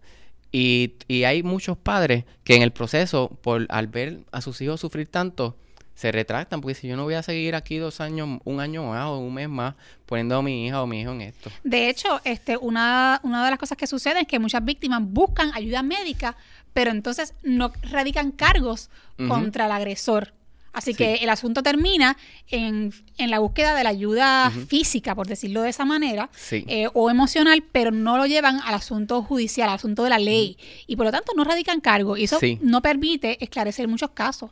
Y, 0.50 0.95
y, 1.07 1.23
hay 1.25 1.45
muchos 1.45 1.79
padres 1.79 2.25
que 2.43 2.57
en 2.57 2.62
el 2.62 2.73
proceso, 2.73 3.29
por 3.40 3.67
al 3.69 3.87
ver 3.87 4.21
a 4.33 4.40
sus 4.40 4.61
hijos 4.62 4.81
sufrir 4.81 5.07
tanto, 5.07 5.57
se 5.95 6.11
retractan, 6.11 6.62
porque 6.62 6.75
si 6.75 6.88
yo 6.88 6.97
no 6.97 7.05
voy 7.05 7.14
a 7.14 7.23
seguir 7.23 7.55
aquí 7.55 7.76
dos 7.76 8.00
años, 8.00 8.40
un 8.45 8.59
año 8.59 8.85
más 8.85 9.05
o 9.05 9.19
un 9.19 9.35
mes 9.35 9.49
más, 9.50 9.75
poniendo 10.07 10.38
a 10.38 10.43
mi 10.43 10.67
hija 10.67 10.83
o 10.83 10.87
mi 10.87 11.02
hijo 11.02 11.12
en 11.12 11.21
esto. 11.21 11.50
De 11.62 11.90
hecho, 11.90 12.21
este, 12.25 12.57
una, 12.57 13.21
una 13.23 13.45
de 13.45 13.50
las 13.50 13.61
cosas 13.61 13.76
que 13.76 13.87
sucede 13.87 14.21
es 14.21 14.26
que 14.26 14.38
muchas 14.38 14.64
víctimas 14.64 15.02
buscan 15.05 15.52
ayuda 15.55 15.83
médica, 15.83 16.37
pero 16.73 16.90
entonces 16.90 17.35
no 17.43 17.71
radican 17.83 18.33
cargos 18.33 18.88
contra 19.29 19.67
el 19.67 19.73
agresor. 19.73 20.33
Así 20.73 20.95
que 20.95 21.15
el 21.15 21.31
asunto 21.31 21.62
termina 21.62 22.17
en, 22.49 22.93
la 23.19 23.41
búsqueda 23.41 23.75
de 23.75 23.83
la 23.83 23.91
ayuda 23.91 24.50
física, 24.69 25.15
por 25.15 25.27
decirlo 25.27 25.62
de 25.62 25.71
esa 25.71 25.85
manera, 25.85 26.31
eh, 26.50 26.89
o 26.95 27.11
emocional, 27.11 27.65
pero 27.73 27.91
no 27.91 28.17
lo 28.17 28.27
llevan 28.27 28.61
al 28.61 28.75
asunto 28.75 29.23
judicial, 29.23 29.69
al 29.69 29.75
asunto 29.77 30.05
de 30.05 30.11
la 30.11 30.19
ley. 30.19 30.57
Y 30.87 30.97
por 30.97 31.07
lo 31.07 31.12
tanto 31.12 31.33
no 31.37 31.43
radican 31.43 31.81
cargo. 31.81 32.17
Y 32.17 32.25
eso 32.25 32.39
no 32.61 32.83
permite 32.83 33.43
esclarecer 33.43 33.89
muchos 33.89 34.11
casos. 34.11 34.50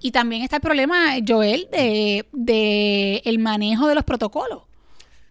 Y 0.00 0.10
también 0.10 0.42
está 0.42 0.56
el 0.56 0.62
problema, 0.62 1.16
Joel, 1.26 1.68
de, 1.70 2.26
de 2.32 3.22
el 3.24 3.38
manejo 3.38 3.86
de 3.88 3.94
los 3.94 4.04
protocolos 4.04 4.62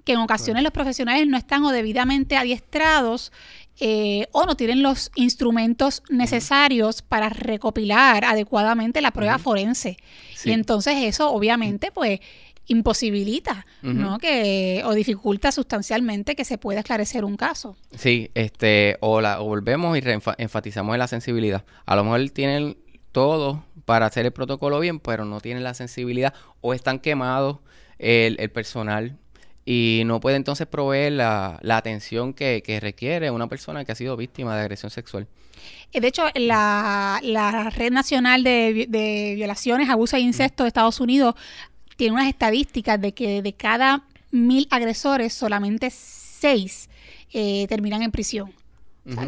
que 0.04 0.13
en 0.13 0.20
ocasiones 0.20 0.63
los 0.63 0.72
profesionales 0.72 1.28
no 1.28 1.38
están 1.38 1.63
o 1.63 1.72
debidamente 1.72 2.36
adiestrados 2.36 3.32
eh, 3.80 4.28
o 4.32 4.46
no 4.46 4.56
tienen 4.56 4.84
los 4.84 5.12
instrumentos 5.16 6.04
necesarios 6.10 7.01
para 7.01 7.30
recopilar 7.30 8.25
adecuadamente 8.25 9.01
la 9.01 9.12
prueba 9.12 9.40
forense. 9.40 9.98
Y 10.44 10.51
entonces 10.51 10.96
eso 11.04 11.32
obviamente 11.32 11.92
pues 11.92 12.20
imposibilita, 12.68 13.66
¿no? 13.82 14.18
Que 14.20 14.84
o 14.86 14.94
dificulta 14.94 15.51
sustancialmente 15.51 16.36
que 16.36 16.46
se 16.46 16.58
pueda 16.58 16.80
esclarecer 16.80 17.25
un 17.25 17.38
caso. 17.38 17.75
Sí, 17.96 18.30
este 18.34 18.98
o, 19.01 19.20
la, 19.20 19.40
volvemos 19.40 19.98
y 19.98 20.04
enfatizamos 20.38 20.94
en 20.94 21.00
la 21.00 21.08
sensibilidad. 21.08 21.66
A 21.86 21.96
lo 21.96 22.04
mejor 22.04 22.30
tienen 22.30 22.78
todo 23.12 23.66
para 23.86 24.06
hacer 24.06 24.25
el 24.25 24.32
protocolo 24.32 24.80
bien, 24.80 25.00
pero 25.00 25.25
no 25.25 25.42
tienen 25.42 25.63
la 25.63 25.74
sensibilidad 25.74 26.34
o 26.62 26.74
están 26.74 27.00
quemados 27.00 27.58
el, 27.98 28.38
el 28.40 28.51
personal 28.51 29.18
y 29.74 30.04
no 30.04 30.20
puede 30.20 30.36
entonces 30.36 30.68
proveer 30.68 31.13
la, 31.13 31.60
atención 31.70 32.34
que, 32.34 32.80
requiere 32.82 33.32
una 33.32 33.48
persona 33.48 33.86
que 33.86 33.94
ha 33.94 33.96
sido 33.96 34.18
víctima 34.18 34.54
de 34.54 34.63
agresión 34.63 34.92
sexual. 34.92 35.28
Eh, 35.94 36.01
de 36.01 36.08
hecho, 36.10 36.25
la, 36.36 37.72
Red 37.74 37.94
Nacional 37.94 38.44
de, 38.44 39.34
Violaciones, 39.38 39.90
Abuso 39.90 40.18
e 40.18 40.20
Incesto 40.20 40.63
de 40.63 40.68
Estados 40.68 41.00
Unidos 41.00 41.36
tiene 41.96 42.16
unas 42.16 42.28
estadísticas 42.28 43.00
de 43.00 43.13
que 43.13 43.42
de 43.42 43.54
cada 43.54 44.04
mil 44.32 44.68
agresores, 44.72 45.34
solamente 45.34 45.90
seis 45.90 46.90
eh, 47.32 47.66
terminan 47.70 48.01
en 48.01 48.12
prisión. 48.12 48.54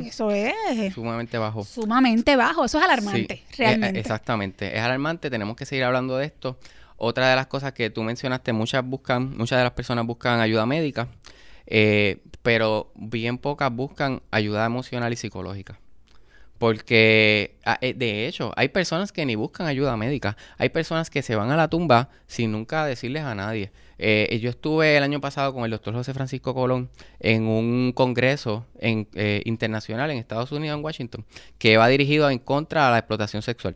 eso 0.06 0.30
es 0.30 0.94
sumamente 0.94 1.38
bajo. 1.38 1.64
Sumamente 1.64 2.36
bajo, 2.36 2.66
eso 2.66 2.80
es 2.80 2.84
alarmante, 2.84 3.34
eh, 3.34 3.44
realmente. 3.58 3.98
exactamente, 3.98 4.76
es 4.76 4.84
alarmante, 4.84 5.30
tenemos 5.30 5.56
que 5.56 5.66
seguir 5.66 5.86
hablando 5.86 6.18
de 6.18 6.26
esto. 6.26 6.58
Otra 6.98 7.30
de 7.30 7.36
las 7.36 7.48
cosas 7.48 7.74
que 7.74 7.90
tú 7.90 8.04
mencionaste, 8.04 8.54
muchas 8.54 8.86
buscan, 8.86 9.36
muchas 9.38 9.58
de 9.58 9.64
las 9.64 9.74
personas 9.74 10.06
buscan 10.06 10.40
ayuda 10.40 10.66
médica, 10.66 11.08
eh, 11.66 12.22
pero 12.42 12.92
bien 12.96 13.38
pocas 13.38 13.72
buscan 13.72 14.22
ayuda 14.32 14.66
emocional 14.66 15.12
y 15.14 15.16
psicológica. 15.16 15.80
Porque, 16.60 17.58
ah, 17.66 17.78
eh, 17.82 17.94
de 17.94 18.28
hecho, 18.28 18.54
hay 18.56 18.70
personas 18.70 19.12
que 19.12 19.26
ni 19.26 19.36
buscan 19.36 19.68
ayuda 19.68 19.98
médica. 19.98 20.38
Hay 20.58 20.70
personas 20.70 21.10
que 21.10 21.22
se 21.22 21.36
van 21.36 21.52
a 21.52 21.58
la 21.58 21.68
tumba 21.68 22.10
sin 22.28 22.54
nunca 22.54 22.86
decirles 22.86 23.24
a 23.24 23.36
nadie. 23.36 23.72
Eh, 23.98 24.40
yo 24.42 24.50
estuve 24.50 24.96
el 24.96 25.04
año 25.04 25.20
pasado 25.20 25.54
con 25.54 25.66
el 25.66 25.72
doctor 25.72 25.94
José 25.94 26.14
Francisco 26.14 26.54
Colón 26.54 26.90
en 27.20 27.48
un 27.48 27.92
congreso 27.94 28.66
en, 28.80 29.10
internacional 29.44 30.10
en 30.12 30.18
Estados 30.20 30.52
Unidos, 30.54 30.78
en 30.78 30.86
Washington, 30.86 31.26
que 31.58 31.76
va 31.76 31.88
dirigido 31.90 32.30
en 32.30 32.40
contra 32.40 32.86
de 32.86 32.92
la 32.92 32.98
explotación 33.00 33.42
sexual. 33.42 33.76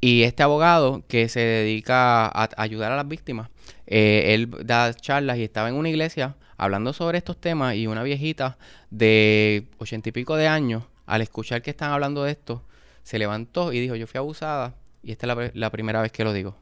Y 0.00 0.22
este 0.22 0.42
abogado 0.42 1.02
que 1.08 1.28
se 1.28 1.40
dedica 1.40 2.26
a 2.26 2.48
ayudar 2.56 2.92
a 2.92 2.96
las 2.96 3.08
víctimas, 3.08 3.50
eh, 3.86 4.34
él 4.34 4.50
da 4.64 4.94
charlas 4.94 5.38
y 5.38 5.44
estaba 5.44 5.68
en 5.68 5.74
una 5.74 5.88
iglesia 5.88 6.36
hablando 6.56 6.92
sobre 6.92 7.18
estos 7.18 7.40
temas 7.40 7.74
y 7.74 7.86
una 7.86 8.02
viejita 8.02 8.58
de 8.90 9.66
ochenta 9.78 10.08
y 10.08 10.12
pico 10.12 10.36
de 10.36 10.46
años, 10.46 10.84
al 11.06 11.22
escuchar 11.22 11.62
que 11.62 11.70
están 11.70 11.90
hablando 11.92 12.24
de 12.24 12.32
esto, 12.32 12.64
se 13.02 13.18
levantó 13.18 13.72
y 13.72 13.80
dijo, 13.80 13.96
yo 13.96 14.06
fui 14.06 14.18
abusada 14.18 14.74
y 15.02 15.12
esta 15.12 15.26
es 15.44 15.54
la, 15.54 15.70
primera 15.70 16.02
vez 16.02 16.12
que 16.12 16.24
lo 16.24 16.32
digo. 16.32 16.56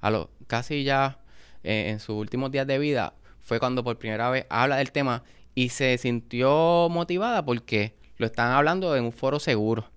A 0.00 0.10
lo, 0.10 0.30
casi 0.46 0.84
ya 0.84 1.18
eh, 1.62 1.90
en 1.90 2.00
sus 2.00 2.16
últimos 2.16 2.50
días 2.50 2.66
de 2.66 2.78
vida 2.78 3.14
fue 3.40 3.60
cuando 3.60 3.84
por 3.84 3.98
primera 3.98 4.28
vez 4.30 4.46
habla 4.50 4.76
del 4.76 4.90
tema 4.90 5.22
y 5.54 5.68
se 5.68 5.96
sintió 5.98 6.88
motivada 6.90 7.44
porque 7.44 7.94
lo 8.16 8.26
están 8.26 8.52
hablando 8.52 8.96
en 8.96 9.04
un 9.04 9.12
foro 9.12 9.38
seguro. 9.38 9.91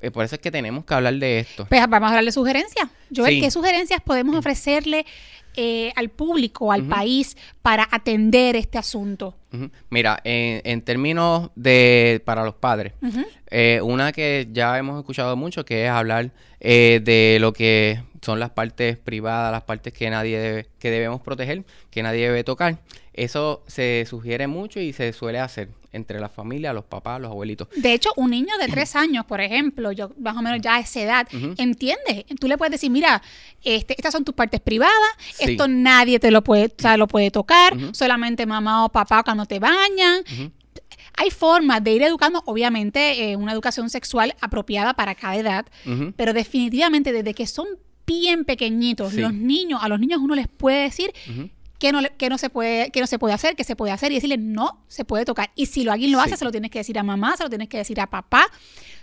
Eh, 0.00 0.10
por 0.10 0.24
eso 0.24 0.34
es 0.34 0.40
que 0.40 0.50
tenemos 0.50 0.84
que 0.84 0.94
hablar 0.94 1.14
de 1.14 1.40
esto. 1.40 1.66
Pues 1.66 1.80
vamos 1.88 2.06
a 2.06 2.10
hablar 2.10 2.24
de 2.24 2.32
sugerencias. 2.32 2.88
Joel, 3.14 3.40
¿qué 3.40 3.50
sugerencias 3.50 4.00
podemos 4.02 4.36
ofrecerle 4.36 5.06
eh, 5.56 5.92
al 5.96 6.10
público, 6.10 6.72
al 6.72 6.84
país, 6.84 7.36
para 7.62 7.88
atender 7.90 8.56
este 8.56 8.76
asunto? 8.76 9.36
Mira, 9.88 10.20
en, 10.24 10.82
términos 10.82 11.50
de 11.54 12.20
para 12.24 12.44
los 12.44 12.54
padres, 12.54 12.92
eh, 13.50 13.80
una 13.82 14.12
que 14.12 14.48
ya 14.52 14.76
hemos 14.78 14.98
escuchado 14.98 15.36
mucho, 15.36 15.64
que 15.64 15.84
es 15.84 15.90
hablar 15.90 16.32
de 16.60 17.38
lo 17.40 17.52
que 17.52 18.00
son 18.20 18.40
las 18.40 18.50
partes 18.50 18.96
privadas, 18.96 19.52
las 19.52 19.62
partes 19.62 19.92
que 19.92 20.10
nadie 20.10 20.38
debe, 20.38 20.66
que 20.78 20.90
debemos 20.90 21.20
proteger, 21.20 21.64
que 21.90 22.02
nadie 22.02 22.26
debe 22.26 22.42
tocar. 22.42 22.78
Eso 23.14 23.62
se 23.68 24.04
sugiere 24.08 24.48
mucho 24.48 24.80
y 24.80 24.92
se 24.92 25.12
suele 25.12 25.38
hacer 25.38 25.68
entre 25.92 26.18
la 26.18 26.28
familia, 26.28 26.72
los 26.72 26.84
papás, 26.84 27.20
los 27.20 27.30
abuelitos. 27.30 27.68
De 27.76 27.92
hecho, 27.92 28.10
un 28.16 28.30
niño 28.30 28.58
de 28.60 28.66
tres 28.66 28.96
años, 28.96 29.24
por 29.24 29.40
ejemplo, 29.40 29.92
yo 29.92 30.10
más 30.18 30.36
o 30.36 30.42
menos 30.42 30.60
ya 30.60 30.74
a 30.74 30.80
esa 30.80 31.00
edad, 31.00 31.28
entiende. 31.56 32.26
Tú 32.40 32.48
le 32.48 32.58
puedes 32.58 32.72
decir, 32.72 32.90
mira, 32.90 33.22
este, 33.62 33.94
estas 33.96 34.12
son 34.12 34.24
tus 34.24 34.34
partes 34.34 34.60
privadas, 34.60 34.92
esto 35.38 35.68
nadie 35.68 36.18
te 36.18 36.32
lo 36.32 36.42
puede, 36.42 36.66
o 36.66 36.82
sea, 36.82 36.96
lo 36.96 37.06
puede 37.06 37.30
tocar, 37.30 37.76
solamente 37.92 38.44
mamá 38.44 38.84
o 38.84 38.88
papá 38.88 39.22
cuando 39.22 39.46
te 39.46 39.60
bañan. 39.60 40.24
Hay 41.16 41.30
formas 41.30 41.84
de 41.84 41.92
ir 41.92 42.02
educando, 42.02 42.42
obviamente, 42.46 43.30
eh, 43.30 43.36
una 43.36 43.52
educación 43.52 43.88
sexual 43.88 44.34
apropiada 44.40 44.94
para 44.94 45.14
cada 45.14 45.36
edad, 45.36 45.66
pero 46.16 46.32
definitivamente 46.32 47.12
desde 47.12 47.34
que 47.34 47.46
son 47.46 47.68
bien 48.04 48.44
pequeñitos, 48.44 49.14
los 49.14 49.32
niños, 49.32 49.80
a 49.82 49.88
los 49.88 50.00
niños 50.00 50.20
uno 50.20 50.34
les 50.34 50.48
puede 50.48 50.82
decir 50.82 51.12
que 51.84 51.92
no, 51.92 52.00
no 52.30 52.38
se 52.38 52.48
puede, 52.48 52.90
no 52.98 53.06
se 53.06 53.18
puede 53.18 53.34
hacer, 53.34 53.56
que 53.56 53.64
se 53.64 53.76
puede 53.76 53.92
hacer 53.92 54.10
y 54.10 54.14
decirle 54.14 54.38
no 54.38 54.82
se 54.88 55.04
puede 55.04 55.26
tocar. 55.26 55.50
Y 55.54 55.66
si 55.66 55.84
lo, 55.84 55.92
alguien 55.92 56.12
lo 56.12 56.20
hace, 56.20 56.36
se 56.36 56.44
lo 56.44 56.50
tienes 56.50 56.70
que 56.70 56.78
decir 56.78 56.98
a 56.98 57.02
mamá, 57.02 57.36
se 57.36 57.42
lo 57.42 57.50
tienes 57.50 57.68
que 57.68 57.76
decir 57.76 58.00
a 58.00 58.06
papá. 58.08 58.46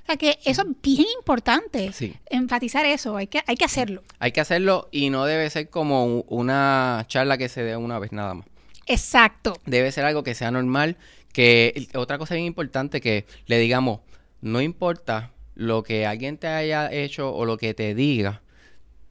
O 0.03 0.05
sea 0.07 0.17
que 0.17 0.39
eso 0.45 0.63
es 0.63 0.67
bien 0.81 1.05
importante. 1.19 1.91
Enfatizar 2.31 2.85
eso, 2.87 3.17
hay 3.17 3.27
que, 3.27 3.43
hay 3.45 3.55
que 3.55 3.65
hacerlo. 3.65 4.01
Hay 4.17 4.31
que 4.31 4.41
hacerlo 4.41 4.89
y 4.91 5.11
no 5.11 5.25
debe 5.25 5.47
ser 5.51 5.69
como 5.69 6.21
una 6.21 7.05
charla 7.07 7.37
que 7.37 7.49
se 7.49 7.61
dé 7.61 7.77
una 7.77 7.99
vez 7.99 8.11
nada 8.13 8.33
más. 8.33 8.47
Exacto. 8.87 9.53
Debe 9.67 9.91
ser 9.91 10.05
algo 10.05 10.23
que 10.23 10.33
sea 10.33 10.49
normal. 10.49 10.97
Que 11.33 11.87
otra 11.93 12.17
cosa 12.17 12.33
bien 12.33 12.47
importante 12.47 12.99
que 12.99 13.25
le 13.45 13.59
digamos, 13.59 13.99
no 14.41 14.59
importa 14.59 15.31
lo 15.53 15.83
que 15.83 16.07
alguien 16.07 16.39
te 16.39 16.47
haya 16.47 16.91
hecho 16.91 17.31
o 17.31 17.45
lo 17.45 17.57
que 17.57 17.75
te 17.75 17.93
diga, 17.93 18.41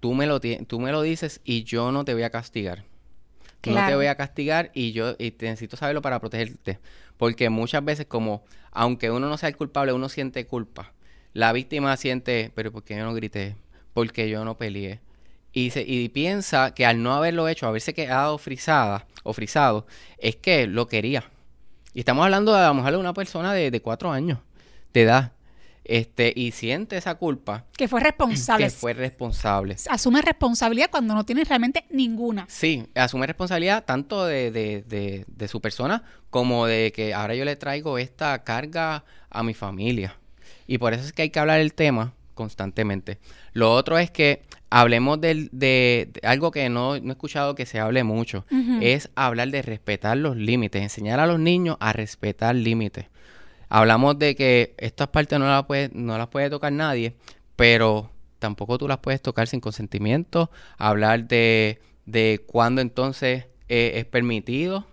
tú 0.00 0.12
me 0.14 0.26
lo, 0.26 0.40
tú 0.40 0.80
me 0.80 0.90
lo 0.90 1.02
dices 1.02 1.40
y 1.44 1.62
yo 1.62 1.92
no 1.92 2.04
te 2.04 2.14
voy 2.14 2.24
a 2.24 2.30
castigar 2.30 2.89
No 3.66 3.86
te 3.86 3.94
voy 3.94 4.06
a 4.06 4.14
castigar 4.14 4.70
y 4.74 4.92
yo 4.92 5.14
y 5.18 5.32
te 5.32 5.46
necesito 5.46 5.76
saberlo 5.76 6.02
para 6.02 6.20
protegerte. 6.20 6.78
Porque 7.16 7.50
muchas 7.50 7.84
veces 7.84 8.06
como, 8.06 8.44
aunque 8.70 9.10
uno 9.10 9.28
no 9.28 9.36
sea 9.36 9.50
el 9.50 9.56
culpable, 9.56 9.92
uno 9.92 10.08
siente 10.08 10.46
culpa. 10.46 10.92
La 11.32 11.52
víctima 11.52 11.96
siente, 11.96 12.50
pero 12.54 12.72
¿por 12.72 12.82
qué 12.82 12.96
yo 12.96 13.04
no 13.04 13.14
grité? 13.14 13.56
¿Por 13.92 14.10
qué 14.12 14.28
yo 14.28 14.44
no 14.44 14.56
peleé? 14.56 15.00
Y, 15.52 15.70
se, 15.70 15.82
y 15.82 16.08
piensa 16.08 16.72
que 16.74 16.86
al 16.86 17.02
no 17.02 17.14
haberlo 17.14 17.48
hecho, 17.48 17.66
haberse 17.66 17.92
quedado 17.92 18.38
frisada 18.38 19.06
o 19.24 19.32
frisado, 19.32 19.86
es 20.18 20.36
que 20.36 20.66
lo 20.66 20.86
quería. 20.86 21.24
Y 21.92 22.00
estamos 22.00 22.24
hablando 22.24 22.52
de 22.52 22.60
a 22.60 22.68
lo 22.68 22.74
mejor 22.74 22.92
de 22.92 22.98
una 22.98 23.14
persona 23.14 23.52
de, 23.52 23.70
de 23.70 23.82
cuatro 23.82 24.12
años 24.12 24.38
de 24.92 25.02
edad. 25.02 25.32
Este, 25.84 26.32
y 26.36 26.52
siente 26.52 26.96
esa 26.96 27.14
culpa 27.16 27.64
Que 27.76 27.88
fue 27.88 28.00
responsable. 28.00 28.64
que 28.66 28.70
fue 28.70 28.92
responsable. 28.92 29.76
Asume 29.88 30.20
responsabilidad 30.22 30.90
cuando 30.90 31.14
no 31.14 31.24
tiene 31.24 31.42
realmente 31.44 31.84
ninguna. 31.90 32.44
Sí, 32.48 32.86
asume 32.94 33.26
responsabilidad 33.26 33.84
tanto 33.84 34.24
de, 34.26 34.50
de, 34.50 34.82
de, 34.82 35.24
de 35.26 35.48
su 35.48 35.60
persona 35.60 36.02
como 36.28 36.66
de 36.66 36.92
que 36.92 37.14
ahora 37.14 37.34
yo 37.34 37.44
le 37.44 37.56
traigo 37.56 37.98
esta 37.98 38.44
carga 38.44 39.04
a 39.30 39.42
mi 39.42 39.54
familia. 39.54 40.16
Y 40.66 40.78
por 40.78 40.92
eso 40.94 41.04
es 41.04 41.12
que 41.12 41.22
hay 41.22 41.30
que 41.30 41.40
hablar 41.40 41.58
del 41.58 41.74
tema 41.74 42.12
constantemente. 42.34 43.18
Lo 43.52 43.72
otro 43.74 43.98
es 43.98 44.10
que 44.10 44.42
hablemos 44.70 45.20
del- 45.20 45.48
de, 45.52 46.10
de 46.12 46.26
algo 46.28 46.50
que 46.52 46.68
no, 46.68 46.98
no 47.00 47.08
he 47.08 47.12
escuchado 47.12 47.54
que 47.54 47.66
se 47.66 47.80
hable 47.80 48.04
mucho. 48.04 48.44
Es 48.80 49.10
hablar 49.16 49.48
de 49.50 49.62
respetar 49.62 50.16
los 50.16 50.36
límites, 50.36 50.80
enseñar 50.82 51.18
a 51.20 51.26
los 51.26 51.40
niños 51.40 51.76
a 51.80 51.92
respetar 51.92 52.54
límites. 52.54 53.06
Hablamos 53.72 54.18
de 54.18 54.34
que 54.34 54.74
estas 54.78 55.08
partes 55.08 55.38
no 55.38 55.46
las 55.46 56.28
puede, 56.28 56.50
tocar 56.50 56.72
nadie, 56.72 57.14
pero 57.54 58.10
tampoco 58.40 58.76
tú 58.78 58.88
las 58.88 58.98
puedes 58.98 59.22
tocar 59.22 59.46
sin 59.46 59.60
consentimiento. 59.60 60.50
Hablar 60.76 61.28
de, 61.28 61.80
de 62.04 62.42
cuándo 62.44 62.80
entonces 62.80 63.46
eh, 63.68 63.92
es 63.94 64.04
permitido. 64.06 64.86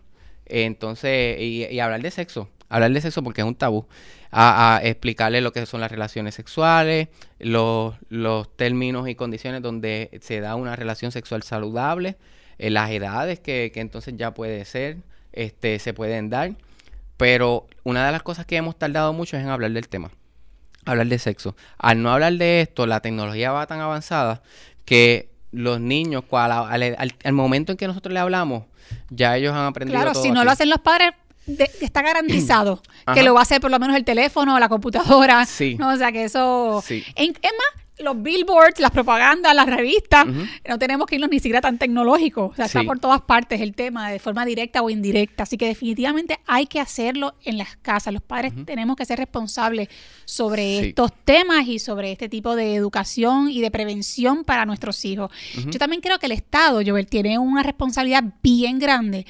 Entonces, 0.45 1.41
y, 1.41 1.79
hablar 1.79 2.03
de 2.03 2.11
sexo. 2.11 2.49
Hablar 2.69 2.91
de 2.91 3.01
sexo 3.01 3.23
porque 3.23 3.41
es 3.41 3.47
un 3.47 3.55
tabú. 3.55 3.87
A 4.31 4.79
explicarle 4.83 5.41
lo 5.41 5.51
que 5.51 5.65
son 5.65 5.81
las 5.81 5.89
relaciones 5.89 6.35
sexuales, 6.35 7.07
los, 7.39 7.95
los 8.09 8.55
términos 8.55 9.09
y 9.09 9.15
condiciones 9.15 9.63
donde 9.63 10.19
se 10.21 10.39
da 10.39 10.53
una 10.53 10.75
relación 10.75 11.11
sexual 11.11 11.41
saludable, 11.41 12.17
eh, 12.59 12.69
las 12.69 12.91
edades 12.91 13.39
que, 13.39 13.71
que 13.73 13.79
entonces 13.79 14.13
ya 14.17 14.35
puede 14.35 14.65
ser, 14.65 14.97
este, 15.33 15.79
se 15.79 15.95
pueden 15.95 16.29
dar. 16.29 16.55
Pero 17.17 17.67
una 17.83 18.05
de 18.05 18.11
las 18.11 18.23
cosas 18.23 18.45
que 18.45 18.55
hemos 18.57 18.77
tardado 18.77 19.11
mucho 19.13 19.37
es 19.37 19.43
en 19.43 19.49
hablar 19.49 19.71
del 19.71 19.87
tema, 19.87 20.11
hablar 20.85 21.07
de 21.07 21.19
sexo. 21.19 21.55
Al 21.77 22.01
no 22.01 22.11
hablar 22.11 22.33
de 22.33 22.61
esto, 22.61 22.85
la 22.85 22.99
tecnología 23.01 23.51
va 23.51 23.65
tan 23.67 23.79
avanzada 23.81 24.41
que 24.85 25.29
los 25.51 25.79
niños, 25.79 26.23
cual- 26.27 26.51
al, 26.51 26.83
al- 26.83 27.15
al 27.23 27.33
momento 27.33 27.71
en 27.71 27.77
que 27.77 27.87
nosotros 27.87 28.13
le 28.13 28.19
hablamos, 28.19 28.63
ya 29.09 29.35
ellos 29.37 29.53
han 29.53 29.65
aprendido 29.65 29.97
Claro, 29.99 30.13
todo 30.13 30.23
si 30.23 30.31
no 30.31 30.43
lo 30.43 30.51
hacen 30.51 30.69
los 30.69 30.79
padres, 30.79 31.11
de- 31.47 31.69
está 31.81 32.01
garantizado 32.01 32.81
que 33.13 33.23
lo 33.23 33.33
va 33.33 33.39
a 33.39 33.43
hacer 33.43 33.59
por 33.61 33.71
lo 33.71 33.79
menos 33.79 33.95
el 33.95 34.03
teléfono 34.05 34.55
o 34.55 34.59
la 34.59 34.69
computadora. 34.69 35.45
Sí. 35.45 35.75
¿no? 35.79 35.89
O 35.93 35.95
sea 35.97 36.11
que 36.11 36.25
eso. 36.25 36.83
Sí. 36.85 37.03
En- 37.15 37.31
es 37.41 37.51
más, 37.51 37.83
los 37.99 38.21
billboards, 38.21 38.79
las 38.79 38.91
propagandas, 38.91 39.55
las 39.55 39.65
revistas, 39.65 40.25
no 40.67 40.77
tenemos 40.79 41.07
que 41.07 41.15
irnos 41.15 41.29
ni 41.29 41.39
siquiera 41.39 41.61
tan 41.61 41.77
tecnológicos. 41.77 42.51
O 42.51 42.55
sea, 42.55 42.65
está 42.65 42.83
por 42.83 42.99
todas 42.99 43.21
partes 43.21 43.59
el 43.61 43.73
tema, 43.73 44.11
de 44.11 44.19
forma 44.19 44.45
directa 44.45 44.81
o 44.81 44.89
indirecta. 44.89 45.43
Así 45.43 45.57
que 45.57 45.67
definitivamente 45.67 46.39
hay 46.45 46.67
que 46.67 46.79
hacerlo 46.79 47.35
en 47.43 47.57
las 47.57 47.75
casas. 47.77 48.13
Los 48.13 48.21
padres 48.23 48.53
tenemos 48.65 48.95
que 48.95 49.05
ser 49.05 49.17
responsables 49.19 49.87
sobre 50.25 50.79
Sí. 50.79 50.85
estos 50.89 51.11
temas 51.25 51.67
y 51.67 51.79
sobre 51.79 52.11
este 52.11 52.29
tipo 52.29 52.55
de 52.55 52.75
educación 52.75 53.49
y 53.49 53.61
de 53.61 53.71
prevención 53.71 54.43
para 54.43 54.65
nuestros 54.65 55.03
hijos. 55.05 55.31
Yo 55.65 55.79
también 55.79 56.01
creo 56.01 56.19
que 56.19 56.25
el 56.27 56.33
Estado, 56.33 56.81
Joel, 56.85 57.07
tiene 57.07 57.37
una 57.39 57.63
responsabilidad 57.63 58.23
bien 58.43 58.79
grande 58.79 59.25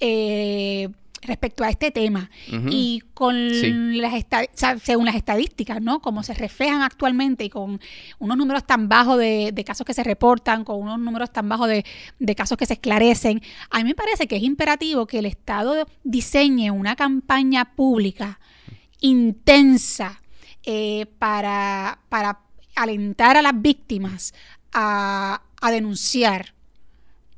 eh, 0.00 0.88
respecto 1.22 1.64
a 1.64 1.70
este 1.70 1.90
tema. 1.90 2.30
Y 2.70 3.02
con 3.14 3.34
Sí. 3.50 3.72
las 3.98 4.12
o 4.14 4.26
sea, 4.54 4.78
según 4.78 5.06
las 5.06 5.14
estadísticas, 5.16 5.80
¿no? 5.80 6.00
Como 6.00 6.22
se 6.22 6.34
reflejan 6.34 6.82
actualmente 6.82 7.44
y 7.44 7.50
con 7.50 7.80
unos 8.18 8.36
números 8.36 8.66
tan 8.66 8.88
bajos 8.88 9.18
de, 9.18 9.50
de 9.52 9.64
casos 9.64 9.86
que 9.86 9.94
se 9.94 10.04
reportan, 10.04 10.64
con 10.64 10.80
unos 10.80 10.98
números 10.98 11.32
tan 11.32 11.48
bajos 11.48 11.68
de, 11.68 11.84
de 12.18 12.34
casos 12.34 12.58
que 12.58 12.66
se 12.66 12.74
esclarecen, 12.74 13.42
a 13.70 13.78
mí 13.78 13.84
me 13.84 13.94
parece 13.94 14.26
que 14.26 14.36
es 14.36 14.42
imperativo 14.42 15.06
que 15.06 15.18
el 15.20 15.26
Estado 15.26 15.86
diseñe 16.04 16.70
una 16.70 16.96
campaña 16.96 17.74
pública 17.74 18.38
intensa 19.00 20.20
eh, 20.64 21.06
para, 21.18 22.00
para 22.08 22.40
alentar 22.74 23.36
a 23.36 23.42
las 23.42 23.60
víctimas 23.60 24.34
a, 24.72 25.42
a 25.60 25.70
denunciar 25.70 26.55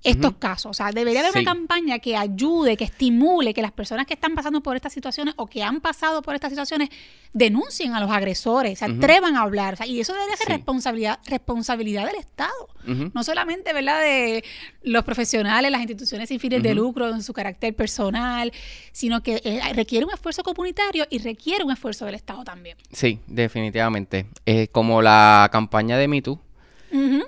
estos 0.08 0.34
casos. 0.38 0.70
O 0.70 0.74
sea, 0.74 0.90
debería 0.92 1.20
haber 1.20 1.32
Sí. 1.32 1.38
una 1.40 1.52
campaña 1.52 1.98
que 1.98 2.16
ayude, 2.16 2.76
que 2.76 2.84
estimule 2.84 3.54
que 3.54 3.62
las 3.62 3.72
personas 3.72 4.06
que 4.06 4.14
están 4.14 4.34
pasando 4.34 4.62
por 4.62 4.76
estas 4.76 4.92
situaciones 4.92 5.34
o 5.36 5.46
que 5.46 5.62
han 5.62 5.80
pasado 5.80 6.22
por 6.22 6.34
estas 6.34 6.50
situaciones 6.50 6.88
denuncien 7.32 7.94
a 7.94 8.00
los 8.00 8.10
agresores, 8.10 8.78
se 8.78 8.84
atrevan 8.86 9.36
a 9.36 9.42
hablar. 9.42 9.74
O 9.74 9.76
sea, 9.76 9.86
y 9.86 10.00
eso 10.00 10.12
debería 10.14 10.36
ser 10.36 10.46
Sí. 10.46 10.52
responsabilidad, 10.52 11.18
responsabilidad 11.26 12.06
del 12.06 12.16
Estado. 12.16 12.68
No 13.12 13.22
solamente, 13.22 13.74
¿verdad?, 13.74 14.00
de 14.00 14.42
los 14.82 15.04
profesionales, 15.04 15.70
las 15.70 15.80
instituciones 15.82 16.28
sin 16.30 16.40
fines 16.40 16.62
de 16.62 16.74
lucro 16.74 17.08
en 17.10 17.22
su 17.22 17.34
carácter 17.34 17.76
personal, 17.76 18.50
sino 18.92 19.22
que 19.22 19.42
eh, 19.44 19.60
requiere 19.74 20.06
un 20.06 20.12
esfuerzo 20.12 20.42
comunitario 20.42 21.04
y 21.10 21.18
requiere 21.18 21.64
un 21.64 21.70
esfuerzo 21.70 22.06
del 22.06 22.14
Estado 22.14 22.44
también. 22.44 22.78
Sí, 22.90 23.20
definitivamente. 23.26 24.26
Eh, 24.46 24.68
como 24.68 25.02
la 25.02 25.50
campaña 25.52 25.98
de 25.98 26.08
Me 26.08 26.22
Too, 26.22 26.40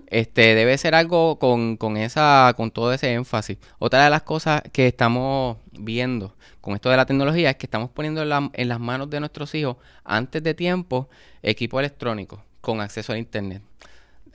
Este 0.06 0.54
debe 0.54 0.76
ser 0.78 0.94
algo 0.94 1.38
con, 1.38 1.76
con 1.76 1.96
esa 1.96 2.52
con 2.56 2.70
todo 2.70 2.92
ese 2.92 3.12
énfasis. 3.12 3.58
Otra 3.78 4.04
de 4.04 4.10
las 4.10 4.22
cosas 4.22 4.62
que 4.72 4.86
estamos 4.86 5.58
viendo 5.72 6.34
con 6.60 6.74
esto 6.74 6.90
de 6.90 6.96
la 6.96 7.06
tecnología 7.06 7.50
es 7.50 7.56
que 7.56 7.66
estamos 7.66 7.90
poniendo 7.90 8.22
en, 8.22 8.28
la- 8.30 8.50
en 8.52 8.68
las 8.68 8.80
manos 8.80 9.10
de 9.10 9.20
nuestros 9.20 9.54
hijos 9.54 9.76
antes 10.04 10.42
de 10.42 10.54
tiempo 10.54 11.08
equipo 11.42 11.78
electrónico 11.78 12.42
con 12.60 12.80
acceso 12.80 13.12
al 13.12 13.18
internet. 13.18 13.62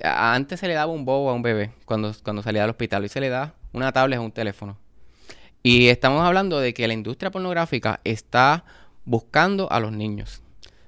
A- 0.04 0.34
Antes 0.36 0.60
se 0.60 0.68
le 0.68 0.74
daba 0.74 0.92
un 0.92 1.06
bobo 1.06 1.30
a 1.30 1.34
un 1.34 1.42
bebé 1.42 1.72
cuando, 1.86 2.12
cuando 2.24 2.42
salía 2.44 2.62
del 2.62 2.72
hospital 2.72 3.06
y 3.06 3.10
se 3.10 3.20
le 3.22 3.30
da 3.30 3.54
una 3.74 3.92
tablet 3.92 4.20
o 4.20 4.24
un 4.24 4.32
teléfono. 4.32 4.78
Y 5.64 5.88
estamos 5.88 6.22
hablando 6.24 6.60
de 6.60 6.74
que 6.74 6.88
la 6.88 6.94
industria 6.94 7.32
pornográfica 7.32 8.00
está 8.04 8.64
buscando 9.06 9.72
a 9.72 9.80
los 9.80 9.92
niños. 9.92 10.42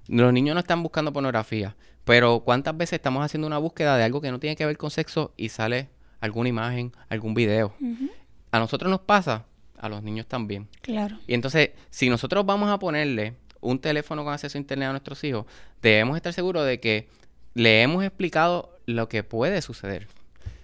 Los 0.08 0.32
niños 0.32 0.54
no 0.54 0.60
están 0.60 0.84
buscando 0.84 1.12
pornografía, 1.12 1.76
pero 2.08 2.40
¿cuántas 2.40 2.76
veces 2.78 2.94
estamos 2.94 3.24
haciendo 3.24 3.48
una 3.48 3.58
búsqueda 3.58 3.98
de 3.98 4.04
algo 4.06 4.22
que 4.22 4.32
no 4.32 4.40
tiene 4.40 4.56
que 4.56 4.66
ver 4.66 4.78
con 4.78 4.90
sexo 4.90 5.34
y 5.36 5.50
sale 5.50 5.90
alguna 6.22 6.48
imagen, 6.48 6.94
algún 7.10 7.34
video? 7.34 7.74
A 8.50 8.60
nosotros 8.60 8.90
nos 8.90 9.02
pasa, 9.02 9.46
a 9.78 9.90
los 9.90 10.02
niños 10.02 10.26
también. 10.26 10.70
Claro. 10.82 11.18
Y 11.28 11.34
entonces, 11.34 11.72
si 11.90 12.10
nosotros 12.10 12.46
vamos 12.46 12.70
a 12.70 12.80
ponerle 12.80 13.34
un 13.60 13.80
teléfono 13.80 14.24
con 14.24 14.32
acceso 14.32 14.58
a 14.58 14.62
internet 14.62 14.88
a 14.88 14.92
nuestros 14.92 15.22
hijos, 15.26 15.48
debemos 15.82 16.16
estar 16.16 16.32
seguros 16.32 16.66
de 16.66 16.80
que 16.80 17.10
le 17.56 17.82
hemos 17.82 18.06
explicado 18.06 18.80
lo 18.86 19.10
que 19.10 19.24
puede 19.24 19.62
suceder. 19.62 20.08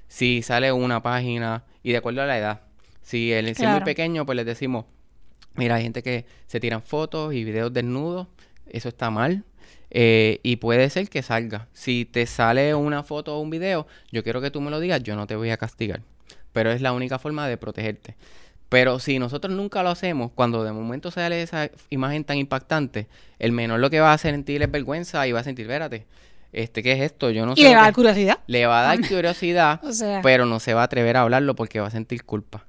Si 0.08 0.44
sale 0.44 0.72
una 0.72 1.04
página 1.04 1.66
y 1.84 1.92
de 1.92 1.98
acuerdo 1.98 2.22
a 2.22 2.26
la 2.26 2.38
edad. 2.38 2.62
Si 3.02 3.34
el 3.34 3.54
si 3.54 3.66
es 3.66 3.70
muy 3.70 3.82
pequeño, 3.82 4.26
pues 4.26 4.38
les 4.38 4.46
decimos, 4.46 4.86
mira, 5.56 5.76
hay 5.76 5.84
gente 5.84 6.04
que 6.04 6.26
se 6.48 6.62
tiran 6.62 6.82
fotos 6.82 7.34
y 7.34 7.44
videos 7.44 7.74
desnudos, 7.74 8.28
eso 8.66 8.88
está 8.88 9.10
mal. 9.10 9.44
Eh, 9.92 10.40
y 10.44 10.56
puede 10.58 10.90
ser 10.90 11.10
que 11.10 11.22
salga. 11.22 11.68
Si 11.74 12.06
te 12.06 12.26
sale 12.26 12.74
una 12.76 13.04
foto 13.04 13.38
o 13.38 13.40
un 13.42 13.50
video, 13.50 13.88
yo 14.12 14.24
quiero 14.24 14.42
que 14.42 14.52
tú 14.52 14.62
me 14.62 14.72
lo 14.72 14.80
digas, 14.80 15.04
yo 15.04 15.16
no 15.16 15.28
te 15.28 15.36
voy 15.36 15.50
a 15.52 15.58
castigar. 15.58 16.02
Pero 16.52 16.72
es 16.72 16.82
la 16.82 16.94
única 16.94 17.20
forma 17.20 17.48
de 17.48 17.58
protegerte. 17.58 18.16
Pero 18.70 18.98
si 19.00 19.20
nosotros 19.20 19.54
nunca 19.54 19.84
lo 19.84 19.90
hacemos, 19.90 20.32
cuando 20.34 20.64
de 20.64 20.72
momento 20.72 21.12
sale 21.12 21.44
esa 21.44 21.70
imagen 21.92 22.24
tan 22.24 22.38
impactante, 22.38 23.08
el 23.38 23.52
menor 23.52 23.80
lo 23.80 23.90
que 23.92 24.00
va 24.00 24.14
a 24.14 24.18
sentir 24.18 24.64
es 24.64 24.72
vergüenza 24.72 25.28
y 25.28 25.32
va 25.32 25.42
a 25.42 25.44
sentir, 25.44 25.66
espérate, 25.66 26.08
este, 26.52 26.82
¿qué 26.82 26.94
es 26.94 27.02
esto? 27.02 27.30
Yo 27.30 27.46
no 27.46 27.56
sé. 27.56 27.62
Y 27.62 27.66
le 27.66 27.70
lo 27.72 27.76
va 27.76 27.82
a 27.82 27.84
que-". 27.84 27.86
dar 27.88 27.94
curiosidad. 27.94 28.40
Le 28.48 28.66
va 28.66 28.80
a 28.80 28.84
dar 28.96 29.08
curiosidad, 29.08 29.80
O 29.84 29.92
sea, 29.92 30.22
pero 30.24 30.46
no 30.48 30.60
se 30.60 30.74
va 30.74 30.82
a 30.82 30.86
atrever 30.86 31.18
a 31.18 31.22
hablarlo 31.22 31.56
porque 31.56 31.80
va 31.80 31.88
a 31.88 31.92
sentir 31.92 32.24
culpa. 32.24 32.66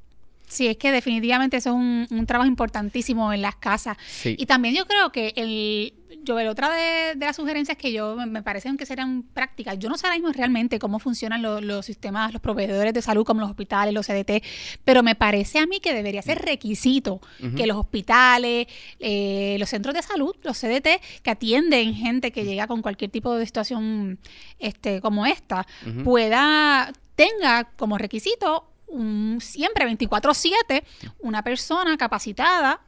Sí, 0.55 0.67
es 0.69 0.77
que 0.77 0.93
definitivamente 0.93 1.57
eso 1.59 1.71
es 1.71 1.75
un, 1.77 2.07
un 2.11 2.27
trabajo 2.27 2.49
importantísimo 2.49 3.33
en 3.33 3.43
las 3.43 3.57
casas. 3.57 3.97
Sí. 4.07 4.37
Y 4.39 4.47
también 4.47 4.75
yo 4.75 4.87
creo 4.87 5.11
que 5.13 5.33
el, 5.37 5.95
yo, 6.23 6.39
el 6.39 6.49
otra 6.49 6.71
de, 6.75 7.15
de 7.17 7.27
las 7.27 7.37
sugerencias 7.37 7.77
que 7.77 7.93
yo 7.93 8.17
me, 8.27 8.43
parecen 8.43 8.77
que 8.77 8.87
serían 8.87 9.23
prácticas, 9.23 9.79
yo 9.79 9.89
no 9.89 9.97
sé 9.99 10.07
ahora 10.07 10.17
mismo 10.19 10.33
realmente 10.33 10.79
cómo 10.79 10.99
funcionan 10.99 11.43
lo- 11.43 11.61
los 11.61 11.85
sistemas, 11.85 12.33
los 12.33 12.41
proveedores 12.41 12.95
de 12.95 13.03
salud 13.03 13.25
como 13.25 13.41
los 13.41 13.51
hospitales, 13.51 13.93
los 13.93 14.07
CDT, 14.07 14.43
pero 14.85 15.03
me 15.03 15.15
parece 15.15 15.59
a 15.59 15.67
mí 15.67 15.81
que 15.81 15.93
debería 15.93 16.23
ser 16.23 16.39
requisito 16.43 17.21
que 17.57 17.67
los 17.67 17.77
hospitales, 17.77 18.67
eh, 19.01 19.57
los 19.59 19.69
centros 19.69 19.95
de 19.95 20.03
salud, 20.03 20.35
los 20.43 20.57
CDT, 20.59 21.01
que 21.23 21.31
atienden 21.31 21.95
gente 21.95 22.31
que 22.33 22.45
llega 22.45 22.67
con 22.67 22.81
cualquier 22.81 23.11
tipo 23.11 23.35
de 23.37 23.45
situación 23.45 24.19
este, 24.59 25.01
como 25.01 25.27
esta, 25.27 25.67
pueda, 26.05 26.93
tenga 27.17 27.65
como 27.77 27.99
requisito 27.99 28.71
un, 28.87 29.39
siempre 29.41 29.87
24/7 29.87 30.85
una 31.21 31.43
persona 31.43 31.97
capacitada 31.97 32.81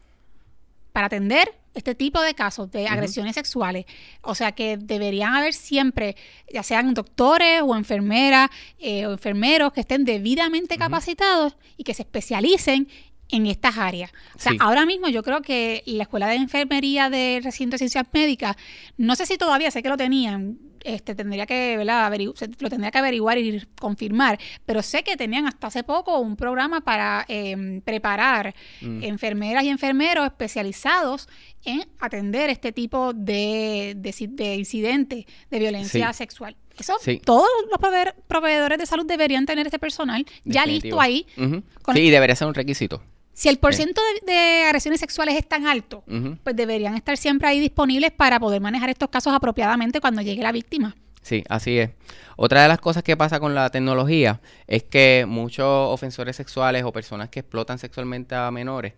para 0.92 1.06
atender 1.06 1.52
este 1.74 1.94
tipo 1.94 2.22
de 2.22 2.34
casos 2.34 2.70
de 2.70 2.88
agresiones 2.88 3.34
sexuales. 3.34 3.84
O 4.22 4.34
sea 4.34 4.52
que 4.52 4.78
deberían 4.78 5.34
haber 5.34 5.52
siempre, 5.52 6.16
ya 6.52 6.62
sean 6.62 6.94
doctores 6.94 7.60
o 7.62 7.76
enfermeras 7.76 8.48
eh, 8.78 9.06
o 9.06 9.12
enfermeros 9.12 9.72
que 9.72 9.80
estén 9.80 10.04
debidamente 10.04 10.78
capacitados 10.78 11.56
y 11.76 11.84
que 11.84 11.92
se 11.92 12.02
especialicen 12.02 12.88
en 13.28 13.46
estas 13.46 13.76
áreas. 13.76 14.10
O 14.34 14.38
sea, 14.38 14.52
ahora 14.60 14.86
mismo 14.86 15.08
yo 15.08 15.22
creo 15.22 15.42
que 15.42 15.82
la 15.86 16.04
Escuela 16.04 16.28
de 16.28 16.36
Enfermería 16.36 17.10
de 17.10 17.40
Recinto 17.42 17.74
de 17.74 17.78
Ciencias 17.78 18.06
Médicas, 18.12 18.56
no 18.96 19.16
sé 19.16 19.26
si 19.26 19.36
todavía, 19.36 19.70
sé 19.70 19.82
que 19.82 19.88
lo 19.88 19.96
tenían, 19.96 20.58
este, 20.86 21.14
tendría 21.14 21.46
que, 21.46 21.76
¿verdad? 21.76 22.12
lo 22.58 22.70
tendría 22.70 22.90
que 22.90 22.98
averiguar 22.98 23.38
y 23.38 23.62
confirmar, 23.78 24.38
pero 24.64 24.82
sé 24.82 25.02
que 25.02 25.16
tenían 25.16 25.46
hasta 25.46 25.66
hace 25.66 25.82
poco 25.82 26.18
un 26.18 26.36
programa 26.36 26.80
para 26.80 27.24
em, 27.28 27.80
preparar 27.80 28.54
mm. 28.80 29.02
enfermeras 29.02 29.64
y 29.64 29.68
enfermeros 29.68 30.26
especializados 30.26 31.28
en 31.64 31.84
atender 32.00 32.50
este 32.50 32.72
tipo 32.72 33.12
de, 33.12 33.94
de, 33.96 34.54
incidentes 34.54 35.24
de 35.50 35.58
violencia 35.58 36.12
sexual. 36.12 36.56
Eso, 36.78 36.94
todos 37.24 37.48
los 37.70 38.14
proveedores 38.28 38.78
de 38.78 38.86
salud 38.86 39.06
deberían 39.06 39.46
tener 39.46 39.66
ese 39.66 39.78
personal 39.78 40.24
ya 40.44 40.66
listo 40.66 41.00
ahí. 41.00 41.26
Sí, 41.34 42.00
y 42.00 42.10
debería 42.10 42.36
ser 42.36 42.48
un 42.48 42.54
requisito. 42.54 43.02
Si 43.36 43.50
el 43.50 43.58
porcentaje 43.58 44.06
de, 44.24 44.64
agresiones 44.64 44.98
sexuales 44.98 45.36
es 45.36 45.46
tan 45.46 45.66
alto, 45.66 46.02
pues 46.42 46.56
deberían 46.56 46.94
estar 46.94 47.18
siempre 47.18 47.46
ahí 47.46 47.60
disponibles 47.60 48.10
para 48.10 48.40
poder 48.40 48.62
manejar 48.62 48.88
estos 48.88 49.10
casos 49.10 49.34
apropiadamente 49.34 50.00
cuando 50.00 50.22
llegue 50.22 50.42
la 50.42 50.52
víctima. 50.52 50.96
Sí, 51.20 51.44
así 51.50 51.78
es. 51.78 51.90
Otra 52.36 52.62
de 52.62 52.68
las 52.68 52.78
cosas 52.78 53.02
que 53.02 53.14
pasa 53.14 53.38
con 53.38 53.54
la 53.54 53.68
tecnología 53.68 54.40
es 54.66 54.84
que 54.84 55.26
muchos 55.28 55.66
ofensores 55.66 56.34
sexuales 56.34 56.84
o 56.84 56.92
personas 56.92 57.28
que 57.28 57.40
explotan 57.40 57.78
sexualmente 57.78 58.34
a 58.34 58.50
menores 58.50 58.94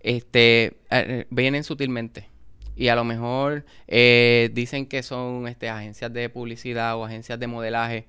este, 0.00 0.76
eh, 0.90 1.24
vienen 1.30 1.64
sutilmente 1.64 2.28
y 2.76 2.88
a 2.88 2.94
lo 2.94 3.04
mejor 3.04 3.64
eh, 3.86 4.50
dicen 4.52 4.84
que 4.84 5.02
son 5.02 5.48
este, 5.48 5.70
agencias 5.70 6.12
de 6.12 6.28
publicidad 6.28 6.94
o 6.98 7.06
agencias 7.06 7.40
de 7.40 7.46
modelaje 7.46 8.06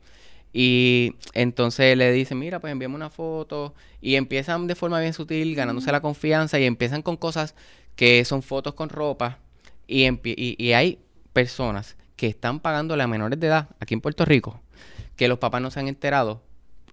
y 0.52 1.16
entonces 1.34 1.96
le 1.96 2.12
dicen, 2.12 2.40
mira, 2.40 2.60
pues 2.60 2.72
envíame 2.72 2.96
una 2.96 3.10
foto. 3.10 3.76
Y 4.02 4.16
empiezan 4.16 4.68
de 4.68 4.76
forma 4.76 5.00
bien 5.00 5.14
sutil, 5.14 5.56
ganándose 5.56 5.92
la 5.92 6.02
confianza. 6.02 6.60
Y 6.60 6.66
empiezan 6.66 7.02
con 7.02 7.18
cosas 7.18 7.56
que 7.96 8.26
son 8.26 8.42
fotos 8.42 8.74
con 8.74 8.90
ropa. 8.90 9.40
Y, 9.88 10.08
y, 10.24 10.72
hay 10.74 11.00
personas 11.34 11.98
que 12.16 12.28
están 12.28 12.60
pagándole 12.60 13.04
a 13.04 13.08
menores 13.08 13.40
de 13.40 13.48
edad, 13.48 13.70
aquí 13.80 13.94
en 13.96 14.02
Puerto 14.02 14.24
Rico, 14.24 14.62
que 15.16 15.28
los 15.28 15.40
papás 15.40 15.62
no 15.62 15.72
se 15.72 15.80
han 15.80 15.88
enterado. 15.88 16.44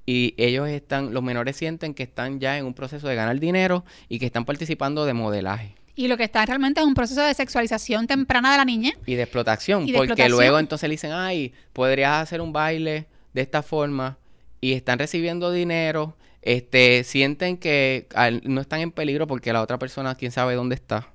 Y 0.06 0.34
ellos 0.36 0.68
están, 0.68 1.12
los 1.12 1.22
menores 1.22 1.56
sienten 1.56 1.92
que 1.92 2.04
están 2.04 2.40
ya 2.40 2.56
en 2.56 2.64
un 2.64 2.74
proceso 2.74 3.08
de 3.08 3.16
ganar 3.16 3.38
dinero 3.40 3.84
y 4.08 4.18
que 4.18 4.26
están 4.26 4.44
participando 4.44 5.04
de 5.04 5.14
modelaje. 5.14 5.74
Y 5.94 6.08
lo 6.08 6.16
que 6.16 6.24
está 6.24 6.44
realmente 6.44 6.80
es 6.80 6.86
un 6.86 6.94
proceso 6.94 7.22
de 7.22 7.34
sexualización 7.34 8.06
temprana 8.06 8.52
de 8.52 8.58
la 8.58 8.64
niña. 8.64 8.92
Y 9.06 9.14
de 9.14 9.22
explotación, 9.22 9.86
porque 9.94 10.28
luego 10.28 10.58
entonces 10.58 10.88
le 10.88 10.92
dicen, 10.92 11.12
ay, 11.12 11.52
podrías 11.72 12.22
hacer 12.22 12.40
un 12.40 12.52
baile 12.52 13.06
de 13.36 13.42
esta 13.42 13.62
forma 13.62 14.18
y 14.62 14.72
están 14.72 14.98
recibiendo 14.98 15.52
dinero, 15.52 16.16
este, 16.40 17.04
sienten 17.04 17.58
que 17.58 18.08
no 18.44 18.62
están 18.62 18.80
en 18.80 18.90
peligro 18.90 19.26
porque 19.26 19.52
la 19.52 19.60
otra 19.60 19.78
persona, 19.78 20.14
quién 20.14 20.32
sabe 20.32 20.54
dónde 20.54 20.74
está. 20.74 21.10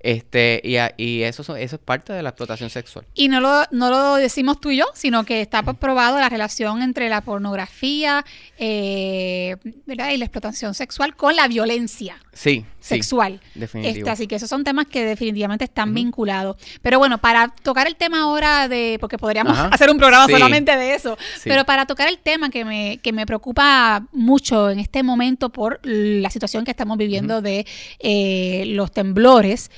Este, 0.00 0.62
y, 0.64 0.76
y 0.96 1.22
eso, 1.24 1.42
eso 1.56 1.76
es 1.76 1.82
parte 1.82 2.14
de 2.14 2.22
la 2.22 2.30
explotación 2.30 2.70
sexual. 2.70 3.06
Y 3.12 3.28
no 3.28 3.40
lo, 3.40 3.64
no 3.70 3.90
lo 3.90 4.14
decimos 4.14 4.60
tú 4.60 4.70
y 4.70 4.78
yo, 4.78 4.86
sino 4.94 5.24
que 5.24 5.42
está 5.42 5.62
probado 5.62 6.18
la 6.18 6.30
relación 6.30 6.80
entre 6.80 7.10
la 7.10 7.20
pornografía 7.20 8.24
eh, 8.56 9.56
y 9.64 9.94
la 9.94 10.24
explotación 10.24 10.72
sexual 10.74 11.16
con 11.16 11.36
la 11.36 11.48
violencia 11.48 12.16
sí, 12.36 12.64
sexual. 12.80 13.40
Este, 13.54 14.08
así 14.08 14.26
que 14.26 14.36
esos 14.36 14.48
son 14.48 14.62
temas 14.62 14.86
que 14.86 15.04
definitivamente 15.04 15.64
están 15.64 15.94
vinculados. 15.94 16.56
Pero 16.82 16.98
bueno, 16.98 17.18
para 17.18 17.48
tocar 17.62 17.86
el 17.86 17.96
tema 17.96 18.22
ahora 18.22 18.68
de, 18.68 18.98
porque 19.00 19.18
podríamos 19.18 19.58
hacer 19.72 19.90
un 19.90 19.96
programa 19.96 20.28
solamente 20.28 20.76
de 20.76 20.94
eso, 20.94 21.16
pero 21.44 21.64
para 21.64 21.86
tocar 21.86 22.08
el 22.08 22.18
tema 22.18 22.50
que 22.50 22.64
me, 22.64 22.98
que 22.98 23.12
me 23.12 23.26
preocupa 23.26 24.06
mucho 24.12 24.70
en 24.70 24.78
este 24.78 25.02
momento 25.02 25.48
por 25.48 25.80
la 25.82 26.30
situación 26.30 26.64
que 26.64 26.70
estamos 26.70 26.98
viviendo 26.98 27.40
de 27.40 27.66
eh, 27.98 28.64
los 28.66 28.92
temblores, 28.92 29.70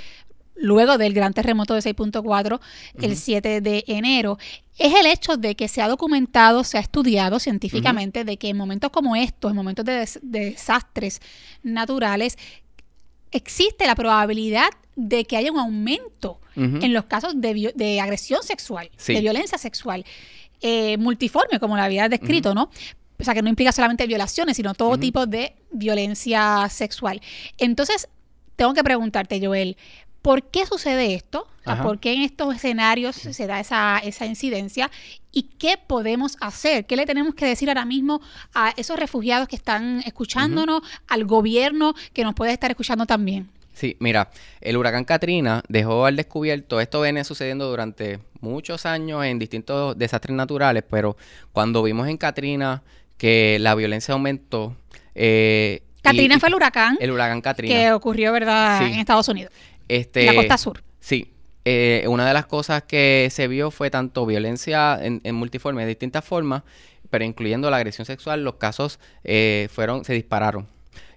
luego 0.58 0.98
del 0.98 1.14
gran 1.14 1.32
terremoto 1.32 1.74
de 1.74 1.80
6.4 1.80 2.60
el 3.00 3.16
7 3.16 3.60
de 3.60 3.84
enero, 3.86 4.38
es 4.78 4.94
el 4.94 5.06
hecho 5.06 5.36
de 5.36 5.54
que 5.54 5.68
se 5.68 5.82
ha 5.82 5.88
documentado, 5.88 6.64
se 6.64 6.78
ha 6.78 6.80
estudiado 6.80 7.38
científicamente 7.38 8.24
de 8.24 8.36
que 8.36 8.48
en 8.48 8.56
momentos 8.56 8.90
como 8.90 9.16
estos, 9.16 9.50
en 9.50 9.56
momentos 9.56 9.84
de, 9.84 10.08
desastres 10.22 11.20
naturales, 11.62 12.38
existe 13.30 13.86
la 13.86 13.94
probabilidad 13.94 14.70
de 14.96 15.24
que 15.24 15.36
haya 15.36 15.52
un 15.52 15.58
aumento 15.58 16.40
en 16.56 16.92
los 16.92 17.04
casos 17.04 17.34
de, 17.36 18.00
agresión 18.00 18.42
sexual, 18.42 18.90
de 19.06 19.20
violencia 19.20 19.58
sexual, 19.58 20.04
eh, 20.60 20.96
multiforme, 20.96 21.60
como 21.60 21.76
la 21.76 21.84
había 21.84 22.08
descrito, 22.08 22.52
¿no? 22.52 22.70
O 23.20 23.24
sea, 23.24 23.34
que 23.34 23.42
no 23.42 23.48
implica 23.48 23.70
solamente 23.70 24.06
violaciones, 24.06 24.56
sino 24.56 24.74
todo 24.74 24.96
tipo 24.98 25.26
de 25.26 25.54
violencia 25.70 26.68
sexual. 26.68 27.20
Entonces, 27.58 28.08
tengo 28.56 28.74
que 28.74 28.82
preguntarte, 28.82 29.44
Joel, 29.44 29.76
¿Por 30.22 30.44
qué 30.44 30.66
sucede 30.66 31.14
esto? 31.14 31.46
¿Por 31.82 32.00
qué 32.00 32.14
en 32.14 32.22
estos 32.22 32.54
escenarios 32.54 33.14
se 33.14 33.46
da 33.46 33.60
esa, 33.60 33.98
esa 33.98 34.24
incidencia? 34.24 34.90
¿Y 35.32 35.42
qué 35.42 35.76
podemos 35.76 36.36
hacer? 36.40 36.86
¿Qué 36.86 36.96
le 36.96 37.04
tenemos 37.04 37.34
que 37.34 37.44
decir 37.44 37.68
ahora 37.68 37.84
mismo 37.84 38.22
a 38.54 38.72
esos 38.76 38.98
refugiados 38.98 39.48
que 39.48 39.56
están 39.56 40.02
escuchándonos, 40.06 40.80
al 41.08 41.26
gobierno 41.26 41.94
que 42.14 42.24
nos 42.24 42.34
puede 42.34 42.52
estar 42.52 42.70
escuchando 42.70 43.04
también? 43.04 43.50
Sí, 43.74 43.96
mira, 44.00 44.30
el 44.60 44.76
huracán 44.76 45.04
Katrina 45.04 45.62
dejó 45.68 46.04
al 46.06 46.16
descubierto, 46.16 46.80
esto 46.80 47.00
viene 47.02 47.22
sucediendo 47.22 47.68
durante 47.68 48.18
muchos 48.40 48.86
años 48.86 49.24
en 49.24 49.38
distintos 49.38 49.96
desastres 49.96 50.34
naturales, 50.34 50.82
pero 50.88 51.16
cuando 51.52 51.82
vimos 51.84 52.08
en 52.08 52.16
Katrina 52.16 52.82
que 53.18 53.58
la 53.60 53.76
violencia 53.76 54.14
aumentó, 54.14 54.74
eh, 55.14 55.82
Katrina 56.02 56.40
fue 56.40 56.48
el 56.48 56.54
huracán. 56.56 56.96
El 57.00 57.10
huracán 57.12 57.40
Katrina. 57.40 57.74
Que 57.74 57.92
ocurrió, 57.92 58.32
¿verdad?, 58.32 58.82
en 58.82 58.94
Estados 58.94 59.28
Unidos. 59.28 59.52
Este, 59.88 60.24
la 60.24 60.34
costa 60.34 60.58
sur. 60.58 60.82
Sí. 61.00 61.32
Eh, 61.64 62.04
una 62.08 62.26
de 62.26 62.32
las 62.32 62.46
cosas 62.46 62.84
que 62.84 63.28
se 63.30 63.48
vio 63.48 63.70
fue 63.70 63.90
tanto 63.90 64.24
violencia 64.24 64.98
en, 65.02 65.34
multiforme 65.34 65.82
de 65.82 65.88
distintas 65.88 66.24
formas, 66.24 66.62
pero 67.10 67.24
incluyendo 67.24 67.70
la 67.70 67.76
agresión 67.78 68.06
sexual, 68.06 68.44
los 68.44 68.54
casos 68.54 69.00
eh, 69.24 69.68
fueron, 69.70 70.04
se 70.04 70.14
dispararon. 70.14 70.66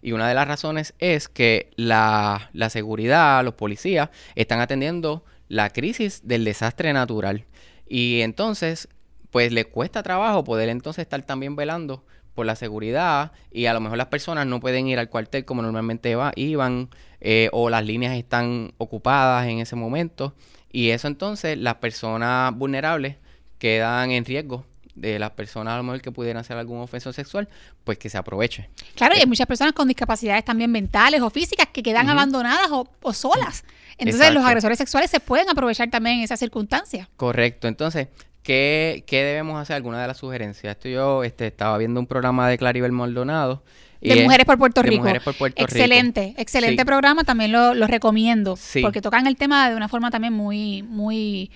Y 0.02 0.14
una 0.14 0.28
de 0.28 0.34
las 0.34 0.48
razones 0.48 0.94
es 1.00 1.28
que 1.28 1.70
la, 1.76 2.50
la 2.54 2.70
seguridad, 2.70 3.44
los 3.44 3.54
policías, 3.54 4.10
están 4.36 4.60
atendiendo 4.60 5.24
la 5.48 5.70
crisis 5.70 6.22
del 6.24 6.44
desastre 6.44 6.92
natural. 6.92 7.46
Y 7.88 8.22
entonces, 8.22 8.88
pues 9.32 9.52
le 9.52 9.66
cuesta 9.66 10.04
trabajo 10.04 10.44
poder 10.44 10.70
entonces 10.70 11.04
estar 11.04 11.22
también 11.24 11.56
velando 11.56 12.04
por 12.36 12.46
la 12.46 12.56
seguridad 12.56 13.32
y 13.52 13.66
a 13.66 13.74
lo 13.74 13.82
mejor 13.82 13.98
las 13.98 14.08
personas 14.08 14.46
no 14.48 14.60
pueden 14.60 14.88
ir 14.88 15.00
al 15.00 15.10
cuartel 15.10 15.46
como 15.46 15.62
normalmente 15.62 16.16
va, 16.16 16.32
iban 16.36 16.90
eh, 17.20 17.50
o 17.52 17.70
las 17.70 17.86
líneas 17.86 18.16
están 18.16 18.74
ocupadas 18.78 19.48
en 19.48 19.60
ese 19.60 19.76
momento 19.76 20.34
y 20.72 20.90
eso 20.90 21.08
entonces 21.08 21.58
las 21.58 21.76
personas 21.76 22.56
vulnerables 22.56 23.18
quedan 23.58 24.12
en 24.12 24.26
riesgo 24.26 24.66
de 24.96 25.20
las 25.20 25.32
personas 25.32 25.74
a 25.74 25.78
lo 25.78 25.84
mejor 25.84 26.02
que 26.02 26.12
pudieran 26.12 26.42
hacer 26.42 26.58
algún 26.58 26.80
ofenso 26.80 27.14
sexual, 27.14 27.48
pues 27.84 27.98
que 27.98 28.10
se 28.10 28.18
aproveche. 28.18 28.70
Claro, 28.96 29.16
y 29.16 29.20
hay 29.20 29.26
muchas 29.26 29.48
personas 29.48 29.74
con 29.74 29.88
discapacidades 29.88 30.44
también 30.44 30.72
mentales 30.72 31.22
o 31.22 31.30
físicas 31.30 31.68
que 31.72 31.82
quedan 31.82 32.10
abandonadas 32.10 32.70
o, 32.72 33.14
solas. 33.14 33.64
Entonces 33.98 34.34
los 34.34 34.44
agresores 34.44 34.78
sexuales 34.78 35.10
se 35.10 35.20
pueden 35.20 35.50
aprovechar 35.50 35.90
también 35.90 36.18
en 36.18 36.24
esas 36.24 36.40
circunstancias. 36.40 37.08
Correcto. 37.16 37.68
Entonces, 37.68 38.08
¿Qué, 38.44 39.04
debemos 39.10 39.62
hacer? 39.62 39.76
Alguna 39.76 40.02
de 40.02 40.08
las 40.08 40.18
sugerencias. 40.18 40.72
Esto 40.76 40.90
yo 40.90 41.24
este, 41.24 41.48
estaba 41.48 41.78
viendo 41.78 42.00
un 42.00 42.08
programa 42.08 42.50
de 42.50 42.58
Claribel 42.58 42.92
Maldonado. 42.92 43.64
De 44.02 44.24
Mujeres 44.24 44.46
por 44.48 44.58
Puerto 44.58 44.82
Rico. 44.82 45.04
Mujeres 45.04 45.22
por 45.22 45.36
Puerto 45.36 45.62
excelente, 45.62 46.30
Rico. 46.30 46.42
excelente 46.42 46.86
programa, 46.86 47.24
también 47.24 47.52
lo, 47.52 47.74
recomiendo. 47.86 48.58
Porque 48.82 49.02
tocan 49.02 49.28
el 49.28 49.36
tema 49.36 49.70
de 49.70 49.76
una 49.76 49.88
forma 49.88 50.10
también 50.10 50.34
muy, 50.34 50.82
muy, 50.82 51.52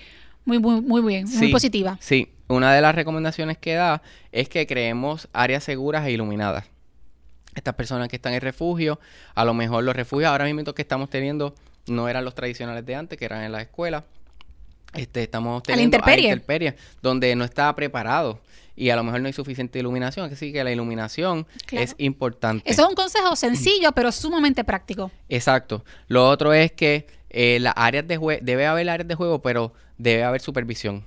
muy, 0.46 0.60
muy, 0.60 0.82
muy 0.82 1.02
bien, 1.02 1.28
muy 1.28 1.52
positiva. 1.52 1.98
Sí, 2.00 2.30
una 2.48 2.72
de 2.74 2.82
las 2.82 2.94
recomendaciones 2.94 3.58
que 3.58 3.74
da 3.74 4.04
es 4.32 4.48
que 4.48 4.68
creemos 4.68 5.28
áreas 5.34 5.64
seguras 5.64 6.06
e 6.06 6.12
iluminadas. 6.12 6.66
Estas 7.56 7.74
personas 7.74 8.10
que 8.10 8.18
están 8.18 8.34
en 8.34 8.42
refugio, 8.42 9.00
a 9.34 9.44
lo 9.44 9.56
mejor 9.56 9.84
los 9.84 9.96
refugios 9.96 10.30
ahora 10.30 10.46
mismo 10.46 10.74
que 10.74 10.82
estamos 10.84 11.10
teniendo 11.10 11.56
no 11.88 12.10
eran 12.10 12.26
los 12.26 12.36
tradicionales 12.36 12.86
de 12.86 12.96
antes, 12.96 13.18
que 13.18 13.26
eran 13.26 13.44
en 13.44 13.52
las 13.52 13.62
escuelas 13.62 14.04
este, 14.96 15.24
estamos 15.24 15.64
teniendo 15.64 15.98
a 15.98 16.06
la 16.06 16.18
intemperie. 16.18 16.76
donde 17.02 17.36
no 17.36 17.44
está 17.46 17.76
preparado 17.76 18.40
y 18.76 18.90
a 18.90 18.96
lo 18.96 19.04
mejor 19.04 19.22
no 19.22 19.28
hay 19.28 19.34
suficiente 19.34 19.80
iluminación, 19.80 20.32
así 20.32 20.52
que 20.52 20.64
la 20.64 20.72
iluminación 20.72 21.48
es 21.72 21.96
importante. 21.98 22.70
Eso 22.70 22.84
es 22.84 22.90
un 22.90 22.96
consejo 22.96 23.36
sencillo, 23.36 23.92
pero 23.94 24.12
sumamente 24.12 24.64
práctico. 24.64 25.12
Exacto. 25.30 25.86
Lo 26.08 26.28
otro 26.30 26.54
es 26.54 26.72
que 26.74 27.08
eh, 27.30 27.60
las 27.62 27.74
áreas 27.78 28.08
de 28.08 28.18
juego, 28.18 28.42
debe 28.44 28.66
haber 28.66 28.90
áreas 28.90 29.08
de 29.08 29.16
juego, 29.16 29.42
pero 29.42 29.74
debe 29.98 30.24
haber 30.24 30.42
supervisión. 30.42 31.04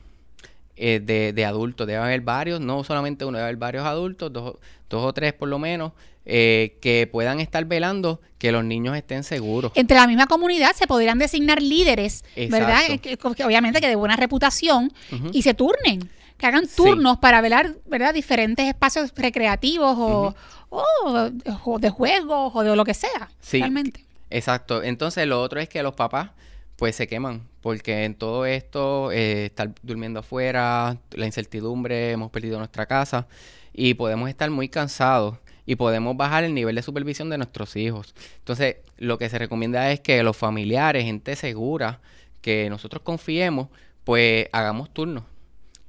eh, 0.78 1.00
de, 1.00 1.32
de, 1.32 1.44
adultos. 1.44 1.86
Debe 1.86 1.98
haber 1.98 2.20
varios, 2.20 2.60
no 2.60 2.84
solamente 2.84 3.24
uno, 3.24 3.36
debe 3.36 3.48
haber 3.48 3.56
varios 3.56 3.84
adultos, 3.84 4.32
dos, 4.32 4.56
dos 4.88 5.04
o 5.04 5.12
tres 5.12 5.32
por 5.32 5.48
lo 5.48 5.58
menos, 5.58 5.92
eh, 6.30 6.76
que 6.82 7.08
puedan 7.10 7.40
estar 7.40 7.64
velando 7.64 8.20
que 8.36 8.52
los 8.52 8.62
niños 8.62 8.94
estén 8.94 9.24
seguros. 9.24 9.72
Entre 9.74 9.96
la 9.96 10.06
misma 10.06 10.26
comunidad 10.26 10.76
se 10.76 10.86
podrían 10.86 11.18
designar 11.18 11.62
líderes, 11.62 12.22
¿verdad? 12.36 12.80
Que, 13.00 13.18
obviamente 13.44 13.80
que 13.80 13.88
de 13.88 13.96
buena 13.96 14.14
reputación 14.14 14.92
y 15.32 15.40
se 15.40 15.54
turnen, 15.54 16.10
que 16.36 16.46
hagan 16.46 16.68
turnos 16.68 17.16
para 17.16 17.40
velar, 17.40 17.76
¿verdad? 17.86 18.12
Diferentes 18.12 18.66
espacios 18.66 19.10
recreativos 19.16 19.96
o, 19.98 20.34
o, 20.68 21.78
de 21.78 21.88
juegos 21.88 22.52
o 22.54 22.62
de 22.62 22.76
lo 22.76 22.84
que 22.84 22.92
sea, 22.92 23.30
realmente. 23.50 24.04
Exacto. 24.28 24.82
Entonces 24.82 25.26
lo 25.26 25.40
otro 25.40 25.60
es 25.60 25.70
que 25.70 25.82
los 25.82 25.94
papás 25.94 26.32
pues 26.76 26.94
se 26.94 27.08
queman, 27.08 27.48
porque 27.62 28.04
en 28.04 28.14
todo 28.14 28.44
esto, 28.44 29.12
eh, 29.12 29.46
estar 29.46 29.70
durmiendo 29.82 30.20
afuera, 30.20 30.98
la 31.12 31.24
incertidumbre, 31.24 32.12
hemos 32.12 32.30
perdido 32.30 32.58
nuestra 32.58 32.84
casa 32.84 33.26
y 33.72 33.94
podemos 33.94 34.28
estar 34.28 34.50
muy 34.50 34.68
cansados 34.68 35.38
y 35.68 35.76
podemos 35.76 36.16
bajar 36.16 36.44
el 36.44 36.54
nivel 36.54 36.76
de 36.76 36.82
supervisión 36.82 37.28
de 37.28 37.36
nuestros 37.36 37.76
hijos. 37.76 38.14
Entonces, 38.38 38.76
lo 38.96 39.18
que 39.18 39.28
se 39.28 39.38
recomienda 39.38 39.92
es 39.92 40.00
que 40.00 40.22
los 40.22 40.34
familiares, 40.34 41.04
gente 41.04 41.36
segura, 41.36 42.00
que 42.40 42.70
nosotros 42.70 43.02
confiemos, 43.02 43.68
pues 44.02 44.48
hagamos 44.52 44.88
turnos 44.94 45.24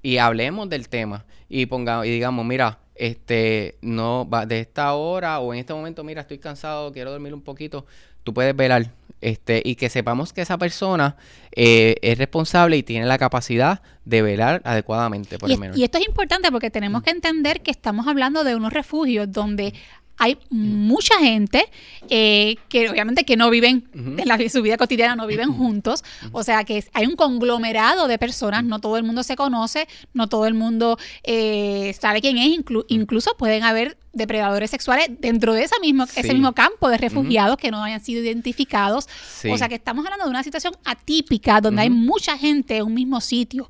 y 0.03 0.17
hablemos 0.17 0.67
del 0.69 0.89
tema 0.89 1.23
y 1.47 1.65
pongamos 1.67 2.07
y 2.07 2.09
digamos, 2.09 2.45
mira, 2.45 2.79
este 2.93 3.77
no 3.81 4.29
va 4.29 4.45
de 4.45 4.59
esta 4.59 4.93
hora 4.95 5.39
o 5.39 5.53
en 5.53 5.61
este 5.61 5.73
momento, 5.73 6.03
mira, 6.03 6.19
estoy 6.23 6.39
cansado, 6.39 6.91
quiero 6.91 7.11
dormir 7.11 7.33
un 7.33 7.41
poquito, 7.41 7.85
tú 8.25 8.33
puedes 8.33 8.53
velar 8.53 8.91
este, 9.21 9.61
y 9.63 9.75
que 9.75 9.89
sepamos 9.89 10.33
que 10.33 10.41
esa 10.41 10.57
persona 10.57 11.15
eh, 11.51 11.95
es 12.01 12.17
responsable 12.17 12.77
y 12.77 12.83
tiene 12.83 13.05
la 13.05 13.17
capacidad 13.17 13.81
de 14.05 14.21
velar 14.21 14.61
adecuadamente 14.65 15.37
por 15.37 15.49
y, 15.49 15.53
el 15.53 15.59
menor. 15.59 15.77
Y 15.77 15.83
esto 15.83 15.97
es 15.97 16.07
importante 16.07 16.51
porque 16.51 16.71
tenemos 16.71 17.03
que 17.03 17.11
entender 17.11 17.61
que 17.61 17.71
estamos 17.71 18.07
hablando 18.07 18.43
de 18.43 18.55
unos 18.55 18.73
refugios 18.73 19.31
donde 19.31 19.73
hay 20.19 20.37
mucha 20.49 21.17
gente 21.19 21.65
eh, 22.09 22.57
que 22.67 22.89
obviamente 22.89 23.23
que 23.23 23.37
no 23.37 23.49
viven 23.49 23.89
en 23.93 24.27
la, 24.27 24.37
su 24.49 24.61
vida 24.61 24.77
cotidiana, 24.77 25.15
no 25.15 25.25
viven 25.25 25.53
juntos. 25.53 26.03
O 26.33 26.43
sea 26.43 26.65
que 26.65 26.83
hay 26.93 27.07
un 27.07 27.15
conglomerado 27.15 28.07
de 28.07 28.19
personas, 28.19 28.65
no 28.65 28.79
todo 28.79 28.97
el 28.97 29.03
mundo 29.03 29.23
se 29.23 29.37
conoce, 29.37 29.87
no 30.13 30.27
todo 30.27 30.45
el 30.45 30.53
mundo 30.53 30.99
eh, 31.23 31.95
sabe 31.99 32.19
quién 32.19 32.37
es, 32.37 32.59
incluso 32.89 33.31
pueden 33.37 33.63
haber 33.63 33.97
depredadores 34.19 34.69
sexuales 34.69 35.09
dentro 35.19 35.53
de 35.53 35.63
ese 35.63 35.79
mismo, 35.79 36.03
ese 36.03 36.33
mismo 36.33 36.53
campo 36.53 36.89
de 36.89 36.97
refugiados 36.97 37.57
que 37.57 37.71
no 37.71 37.83
hayan 37.83 38.03
sido 38.03 38.21
identificados. 38.21 39.07
O 39.51 39.57
sea 39.57 39.67
que 39.67 39.75
estamos 39.75 40.05
hablando 40.05 40.25
de 40.25 40.29
una 40.29 40.43
situación 40.43 40.73
atípica 40.85 41.59
donde 41.61 41.81
hay 41.81 41.89
mucha 41.89 42.37
gente 42.37 42.77
en 42.77 42.83
un 42.83 42.93
mismo 42.93 43.19
sitio. 43.21 43.67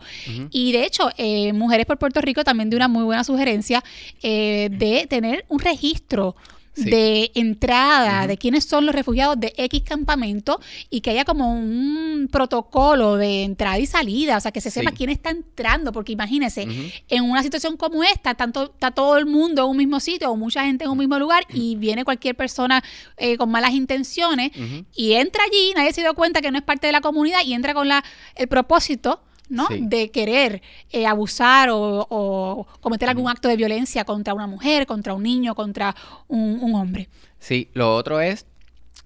Y 0.51 0.73
de 0.73 0.83
hecho, 0.83 1.09
eh, 1.17 1.53
Mujeres 1.53 1.85
por 1.85 1.97
Puerto 1.97 2.19
Rico 2.19 2.43
también 2.43 2.69
de 2.69 2.75
una 2.75 2.87
muy 2.87 3.03
buena 3.03 3.23
sugerencia 3.23 3.83
de 4.21 5.07
tener 5.09 5.45
un 5.47 5.59
registro 5.59 6.35
de 6.75 7.31
entrada, 7.35 8.27
de 8.27 8.37
quiénes 8.37 8.65
son 8.65 8.85
los 8.85 8.95
refugiados 8.95 9.39
de 9.39 9.53
X 9.57 9.83
campamento 9.83 10.59
y 10.89 11.01
que 11.01 11.11
haya 11.11 11.25
como 11.25 11.51
un 11.53 12.29
protocolo 12.31 13.17
de 13.17 13.43
entrada 13.43 13.79
y 13.79 13.85
salida, 13.85 14.37
o 14.37 14.39
sea, 14.39 14.51
que 14.51 14.61
se 14.61 14.71
sepa 14.71 14.91
quién 14.91 15.09
está 15.09 15.29
entrando, 15.29 15.91
porque 15.91 16.11
imagínese, 16.11 16.67
en 17.07 17.23
una 17.23 17.43
situación 17.43 17.77
como 17.77 18.03
esta, 18.03 18.35
tanto 18.35 18.65
está 18.65 18.91
todo 18.91 19.17
el 19.17 19.25
mundo 19.25 19.63
en 19.63 19.69
un 19.69 19.77
mismo 19.77 19.99
sitio 19.99 20.31
o 20.31 20.35
mucha 20.35 20.63
gente 20.65 20.85
en 20.85 20.91
un 20.91 20.97
mismo 20.97 21.19
lugar 21.19 21.45
y 21.53 21.75
viene 21.75 22.05
cualquier 22.05 22.35
persona 22.35 22.83
eh, 23.17 23.37
con 23.37 23.49
malas 23.49 23.71
intenciones 23.71 24.51
y 24.95 25.13
entra 25.13 25.43
allí, 25.43 25.73
nadie 25.75 25.93
se 25.93 26.01
dio 26.01 26.13
cuenta 26.13 26.41
que 26.41 26.51
no 26.51 26.57
es 26.57 26.63
parte 26.63 26.87
de 26.87 26.93
la 26.93 27.01
comunidad 27.01 27.39
y 27.45 27.53
entra 27.53 27.73
con 27.73 27.87
la, 27.87 28.03
el 28.35 28.47
propósito 28.47 29.21
¿no? 29.49 29.67
De 29.69 30.11
querer 30.11 30.61
eh, 30.91 31.05
abusar 31.05 31.69
o, 31.71 32.67
cometer 32.79 33.09
algún 33.09 33.29
acto 33.29 33.47
de 33.47 33.57
violencia 33.57 34.05
contra 34.05 34.33
una 34.33 34.47
mujer, 34.47 34.85
contra 34.85 35.13
un 35.13 35.23
niño, 35.23 35.55
contra 35.55 35.95
un, 36.27 36.73
hombre. 36.73 37.09
Sí, 37.39 37.69
lo 37.73 37.95
otro 37.95 38.21
es 38.21 38.45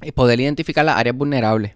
eh, 0.02 0.12
poder 0.12 0.40
identificar 0.40 0.86
las 0.86 0.98
áreas 0.98 1.16
vulnerables. 1.16 1.76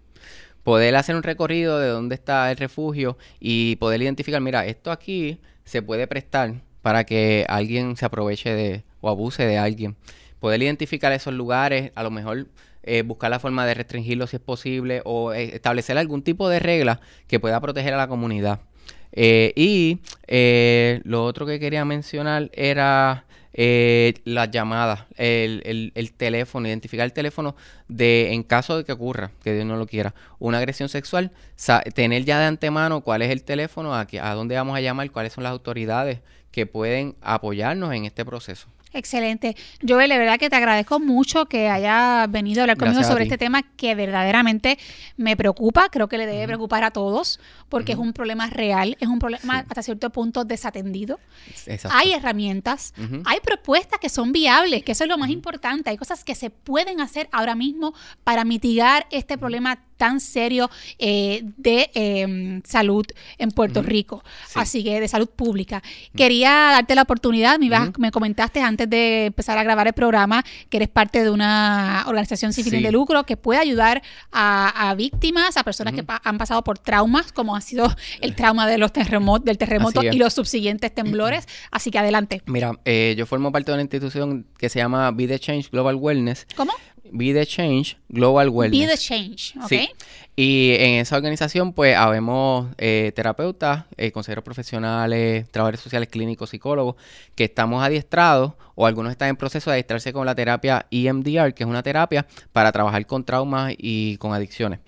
Poder 0.63 0.95
hacer 0.97 1.15
un 1.15 1.23
recorrido 1.23 1.79
de 1.79 1.87
dónde 1.87 2.15
está 2.15 2.51
el 2.51 2.57
refugio 2.57 3.17
y 3.39 3.77
poder 3.77 4.01
identificar, 4.01 4.41
mira, 4.41 4.65
esto 4.65 4.91
aquí 4.91 5.39
se 5.63 5.81
puede 5.81 6.07
prestar 6.07 6.55
para 6.81 7.05
que 7.05 7.45
alguien 7.47 7.95
se 7.95 8.05
aproveche 8.05 8.53
de 8.53 8.83
o 8.99 9.09
abuse 9.09 9.45
de 9.45 9.57
alguien. 9.57 9.95
Poder 10.39 10.61
identificar 10.61 11.11
esos 11.13 11.33
lugares, 11.33 11.91
a 11.95 12.03
lo 12.03 12.11
mejor 12.11 12.47
eh, 12.87 13.01
buscar 13.01 13.29
la 13.29 13.39
forma 13.39 13.65
de 13.65 13.73
restringirlo 13.73 14.27
si 14.27 14.37
es 14.37 14.41
posible 14.41 15.01
o 15.03 15.33
eh, 15.33 15.55
establecer 15.55 15.97
algún 15.97 16.21
tipo 16.23 16.47
de 16.47 16.59
regla 16.59 17.01
que 17.27 17.39
pueda 17.39 17.59
proteger 17.59 17.93
a 17.93 17.97
la 17.97 18.07
comunidad. 18.07 18.61
Eh, 19.11 19.51
y 19.55 19.99
lo 21.03 21.25
otro 21.25 21.45
que 21.45 21.59
quería 21.59 21.83
mencionar 21.83 22.49
era 22.53 23.25
las 23.53 24.51
llamadas, 24.51 25.01
el, 25.17 25.91
el, 25.95 26.13
teléfono, 26.13 26.67
identificar 26.67 27.05
el 27.05 27.13
teléfono 27.13 27.55
de 27.87 28.33
en 28.33 28.43
caso 28.43 28.77
de 28.77 28.85
que 28.85 28.91
ocurra, 28.91 29.31
que 29.43 29.53
Dios 29.53 29.65
no 29.65 29.77
lo 29.77 29.87
quiera, 29.87 30.13
una 30.37 30.59
agresión 30.59 30.89
sexual, 30.89 31.31
tener 31.95 32.23
ya 32.23 32.39
de 32.39 32.45
antemano 32.45 33.01
cuál 33.01 33.23
es 33.23 33.31
el 33.31 33.43
teléfono, 33.43 33.95
a, 33.95 34.07
a 34.21 34.33
dónde 34.35 34.55
vamos 34.55 34.77
a 34.77 34.81
llamar, 34.81 35.09
cuáles 35.11 35.33
son 35.33 35.43
las 35.43 35.51
autoridades 35.51 36.19
que 36.51 36.67
pueden 36.67 37.15
apoyarnos 37.21 37.93
en 37.93 38.05
este 38.05 38.23
proceso. 38.23 38.67
Excelente. 38.97 39.55
Joel, 39.87 40.09
de 40.09 40.17
verdad 40.17 40.39
que 40.39 40.49
te 40.49 40.55
agradezco 40.55 40.99
mucho 40.99 41.45
que 41.45 41.69
haya 41.69 42.25
venido 42.27 42.61
a 42.61 42.63
hablar 42.63 42.77
conmigo 42.77 43.03
sobre 43.03 43.25
este 43.25 43.37
tema 43.37 43.61
que 43.61 43.93
verdaderamente 43.93 44.79
me 45.17 45.37
preocupa, 45.37 45.89
creo 45.89 46.07
que 46.07 46.17
le 46.17 46.25
debe 46.25 46.47
preocupar 46.47 46.83
a 46.83 46.91
todos, 46.91 47.39
porque 47.69 47.91
es 47.91 47.97
un 47.97 48.13
problema 48.13 48.47
real, 48.47 48.97
es 48.99 49.07
un 49.07 49.19
problema 49.19 49.59
hasta 49.59 49.83
cierto 49.83 50.09
punto 50.09 50.45
desatendido. 50.45 51.19
Hay 51.91 52.13
herramientas, 52.13 52.93
hay 53.25 53.39
propuestas 53.41 53.99
que 53.99 54.09
son 54.09 54.31
viables, 54.31 54.83
que 54.83 54.93
eso 54.93 55.03
es 55.03 55.09
lo 55.09 55.17
más 55.17 55.29
importante, 55.29 55.91
hay 55.91 55.97
cosas 55.97 56.23
que 56.23 56.33
se 56.33 56.49
pueden 56.49 56.99
hacer 56.99 57.29
ahora 57.31 57.53
mismo 57.53 57.93
para 58.23 58.45
mitigar 58.45 59.05
este 59.11 59.37
problema 59.37 59.79
tan 59.97 60.19
serio 60.19 60.69
eh, 60.99 61.41
de 61.57 61.89
em, 61.93 62.61
salud 62.63 63.05
en 63.37 63.51
Puerto 63.51 63.81
Rico, 63.81 64.23
así 64.55 64.83
que 64.83 64.99
de 65.01 65.07
salud 65.07 65.29
pública. 65.29 65.83
Quería 66.15 66.51
darte 66.71 66.95
la 66.95 67.01
oportunidad, 67.01 67.59
me, 67.59 67.69
me 67.97 68.11
comentaste 68.11 68.61
antes 68.61 68.89
de 68.89 69.25
empezar 69.25 69.57
a 69.57 69.63
grabar 69.63 69.87
el 69.87 69.93
programa 69.93 70.43
que 70.69 70.77
eres 70.77 70.89
parte 70.89 71.23
de 71.23 71.29
una 71.29 72.03
organización 72.07 72.53
sin 72.53 72.63
fines 72.63 72.83
de 72.83 72.91
lucro 72.91 73.25
que 73.25 73.37
puede 73.37 73.59
ayudar 73.59 74.01
a, 74.31 74.93
víctimas, 74.97 75.57
a 75.57 75.63
personas 75.63 75.93
que 75.93 76.03
han 76.23 76.37
pasado 76.37 76.63
por 76.63 76.79
traumas, 76.79 77.31
como 77.31 77.55
ha 77.55 77.61
sido 77.61 77.93
el 78.21 78.35
trauma 78.35 78.67
de 78.67 78.77
los 78.77 78.91
terremotos, 78.93 79.45
del 79.45 79.57
terremoto 79.57 80.03
y 80.03 80.17
los 80.17 80.33
subsiguientes 80.33 80.93
temblores. 80.93 81.47
Así 81.71 81.91
que 81.91 81.99
adelante. 81.99 82.41
Mira, 82.45 82.73
eh, 82.85 83.15
yo 83.17 83.25
formo 83.25 83.51
parte 83.51 83.71
de 83.71 83.75
una 83.75 83.81
institución 83.81 84.45
que 84.57 84.69
se 84.69 84.79
llama 84.79 85.11
Be 85.11 85.27
the 85.27 85.39
Change 85.39 85.69
Global 85.71 85.95
Wellness. 85.95 86.47
¿Cómo? 86.55 86.73
Be 87.11 87.33
the 87.33 87.45
Change 87.45 87.97
Global 88.09 88.49
Wellness. 88.49 88.79
Be 88.79 88.87
the 88.87 88.97
Change, 88.97 89.53
ok. 89.61 89.67
Sí. 89.69 89.89
Y 90.35 90.75
en 90.79 91.01
esa 91.01 91.15
organización, 91.15 91.73
pues, 91.73 91.95
habemos 91.95 92.67
eh, 92.77 93.11
terapeutas, 93.15 93.85
eh, 93.97 94.11
consejeros 94.11 94.43
profesionales, 94.43 95.49
trabajadores 95.49 95.79
sociales 95.79 96.09
clínicos, 96.09 96.51
psicólogos, 96.51 96.95
que 97.33 97.45
estamos 97.45 97.83
adiestrados 97.83 98.53
o 98.75 98.85
algunos 98.85 99.11
están 99.11 99.29
en 99.29 99.35
proceso 99.35 99.71
de 99.71 99.75
adiestrarse 99.75 100.13
con 100.13 100.27
la 100.27 100.35
terapia 100.35 100.85
EMDR, 100.91 101.55
que 101.55 101.63
es 101.63 101.69
una 101.69 101.81
terapia 101.81 102.27
para 102.51 102.71
trabajar 102.71 103.03
con 103.07 103.23
traumas 103.23 103.73
y 103.77 104.17
con 104.17 104.31
adicciones. 104.31 104.79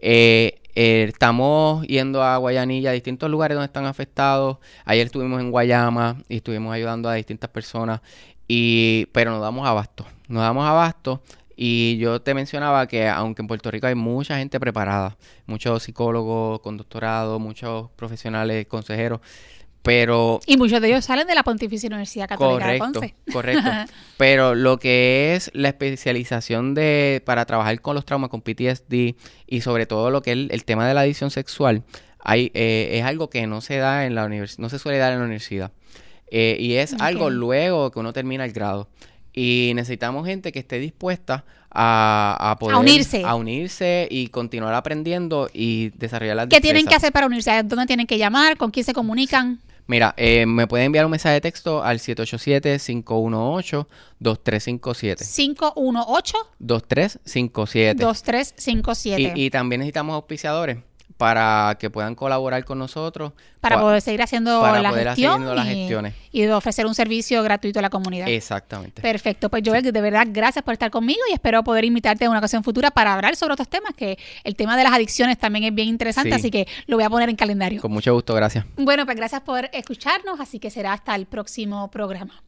Eh, 0.00 0.60
estamos 0.74 1.84
yendo 1.86 2.22
a 2.22 2.36
Guayanilla, 2.36 2.90
a 2.90 2.92
distintos 2.92 3.28
lugares 3.28 3.56
donde 3.56 3.66
están 3.66 3.86
afectados. 3.86 4.58
Ayer 4.84 5.06
estuvimos 5.06 5.40
en 5.40 5.50
Guayama 5.50 6.22
y 6.28 6.36
estuvimos 6.36 6.72
ayudando 6.72 7.08
a 7.08 7.14
distintas 7.14 7.50
personas, 7.50 8.00
y, 8.46 9.06
pero 9.12 9.32
nos 9.32 9.40
damos 9.40 9.66
abasto. 9.66 10.06
Nos 10.28 10.42
damos 10.42 10.64
abasto 10.64 11.22
y 11.56 11.98
yo 11.98 12.22
te 12.22 12.34
mencionaba 12.34 12.86
que 12.86 13.08
aunque 13.08 13.42
en 13.42 13.48
Puerto 13.48 13.70
Rico 13.70 13.86
hay 13.86 13.94
mucha 13.94 14.38
gente 14.38 14.58
preparada, 14.60 15.16
muchos 15.46 15.82
psicólogos 15.82 16.60
con 16.60 16.76
doctorado, 16.76 17.38
muchos 17.38 17.90
profesionales, 17.96 18.66
consejeros, 18.66 19.20
pero... 19.82 20.40
Y 20.46 20.56
muchos 20.56 20.80
de 20.80 20.88
ellos 20.88 21.04
salen 21.04 21.26
de 21.26 21.34
la 21.34 21.42
Pontificia 21.42 21.88
Universidad 21.88 22.28
Católica 22.28 22.68
de 22.68 22.78
Ponce. 22.78 23.14
Correcto, 23.32 23.68
pero 24.16 24.54
lo 24.54 24.78
que 24.78 25.34
es 25.34 25.50
la 25.54 25.68
especialización 25.68 26.74
de 26.74 27.22
para 27.26 27.44
trabajar 27.46 27.80
con 27.80 27.94
los 27.94 28.04
traumas, 28.04 28.30
con 28.30 28.42
PTSD 28.42 29.16
y 29.46 29.60
sobre 29.60 29.86
todo 29.86 30.10
lo 30.10 30.22
que 30.22 30.32
es 30.32 30.38
el, 30.50 30.64
tema 30.64 30.86
de 30.86 30.94
la 30.94 31.00
adicción 31.00 31.30
sexual, 31.30 31.82
hay, 32.20 32.52
eh, 32.54 32.90
es 32.92 33.04
algo 33.04 33.28
que 33.28 33.46
no 33.46 33.60
se 33.60 33.78
da 33.78 34.06
en 34.06 34.14
la 34.14 34.24
universidad, 34.24 34.62
no 34.62 34.68
se 34.68 34.78
suele 34.78 34.98
dar 34.98 35.12
en 35.12 35.18
la 35.18 35.24
universidad. 35.24 35.72
Eh, 36.34 36.56
y 36.58 36.76
es 36.76 36.94
algo 36.98 37.28
luego 37.28 37.90
que 37.90 37.98
uno 37.98 38.14
termina 38.14 38.46
el 38.46 38.52
grado. 38.52 38.88
Y 39.34 39.72
necesitamos 39.74 40.26
gente 40.26 40.52
que 40.52 40.58
esté 40.58 40.78
dispuesta 40.78 41.44
a, 41.70 42.56
poder... 42.60 42.76
unirse. 42.76 43.22
A 43.24 43.34
unirse 43.34 44.06
y 44.10 44.28
continuar 44.28 44.74
aprendiendo 44.74 45.48
y 45.52 45.90
desarrollar 45.90 46.36
las 46.36 46.48
¿Qué 46.48 46.60
tienen 46.60 46.86
que 46.86 46.94
hacer 46.94 47.12
para 47.12 47.26
unirse? 47.26 47.62
¿Dónde 47.64 47.86
tienen 47.86 48.06
que 48.06 48.18
llamar? 48.18 48.56
¿Con 48.56 48.70
quién 48.70 48.84
se 48.84 48.92
comunican? 48.92 49.60
Mira, 49.86 50.14
eh, 50.16 50.46
me 50.46 50.66
pueden 50.66 50.86
enviar 50.86 51.04
un 51.04 51.10
mensaje 51.10 51.34
de 51.34 51.40
texto 51.40 51.82
al 51.82 51.98
787-518-2357. 51.98 53.86
¿518? 55.18 56.34
2357. 56.58 58.02
2357. 58.04 59.32
Y, 59.34 59.46
y 59.46 59.50
también 59.50 59.80
necesitamos 59.80 60.14
auspiciadores 60.14 60.78
para 61.16 61.76
que 61.78 61.90
puedan 61.90 62.14
colaborar 62.14 62.64
con 62.64 62.78
nosotros. 62.78 63.32
Para 63.60 63.80
poder 63.80 64.00
seguir 64.00 64.22
haciendo 64.22 64.60
para 64.60 64.82
la 64.82 64.90
poder 64.90 65.06
gestión 65.08 65.32
haciendo 65.32 65.54
las 65.54 65.66
y, 65.66 65.74
gestiones. 65.74 66.14
y 66.32 66.42
de 66.42 66.52
ofrecer 66.52 66.84
un 66.84 66.94
servicio 66.94 67.42
gratuito 67.44 67.78
a 67.78 67.82
la 67.82 67.90
comunidad. 67.90 68.28
Exactamente. 68.28 69.02
Perfecto, 69.02 69.48
pues 69.48 69.62
Joel, 69.64 69.84
de 69.84 70.00
verdad, 70.00 70.26
gracias 70.30 70.64
por 70.64 70.72
estar 70.72 70.90
conmigo 70.90 71.20
y 71.30 71.32
espero 71.32 71.62
poder 71.62 71.84
invitarte 71.84 72.24
en 72.24 72.30
una 72.30 72.40
ocasión 72.40 72.64
futura 72.64 72.90
para 72.90 73.14
hablar 73.14 73.36
sobre 73.36 73.52
otros 73.54 73.68
temas, 73.68 73.94
que 73.94 74.18
el 74.44 74.56
tema 74.56 74.76
de 74.76 74.84
las 74.84 74.92
adicciones 74.92 75.38
también 75.38 75.64
es 75.64 75.74
bien 75.74 75.88
interesante, 75.88 76.30
Sí. 76.30 76.36
así 76.36 76.50
que 76.50 76.66
lo 76.86 76.96
voy 76.96 77.04
a 77.04 77.10
poner 77.10 77.28
en 77.28 77.36
calendario. 77.36 77.80
Con 77.80 77.92
mucho 77.92 78.12
gusto, 78.14 78.34
gracias. 78.34 78.64
Bueno, 78.76 79.04
pues 79.04 79.16
gracias 79.16 79.42
por 79.42 79.68
escucharnos, 79.72 80.40
así 80.40 80.58
que 80.58 80.70
será 80.70 80.92
hasta 80.92 81.14
el 81.14 81.26
próximo 81.26 81.90
programa. 81.90 82.42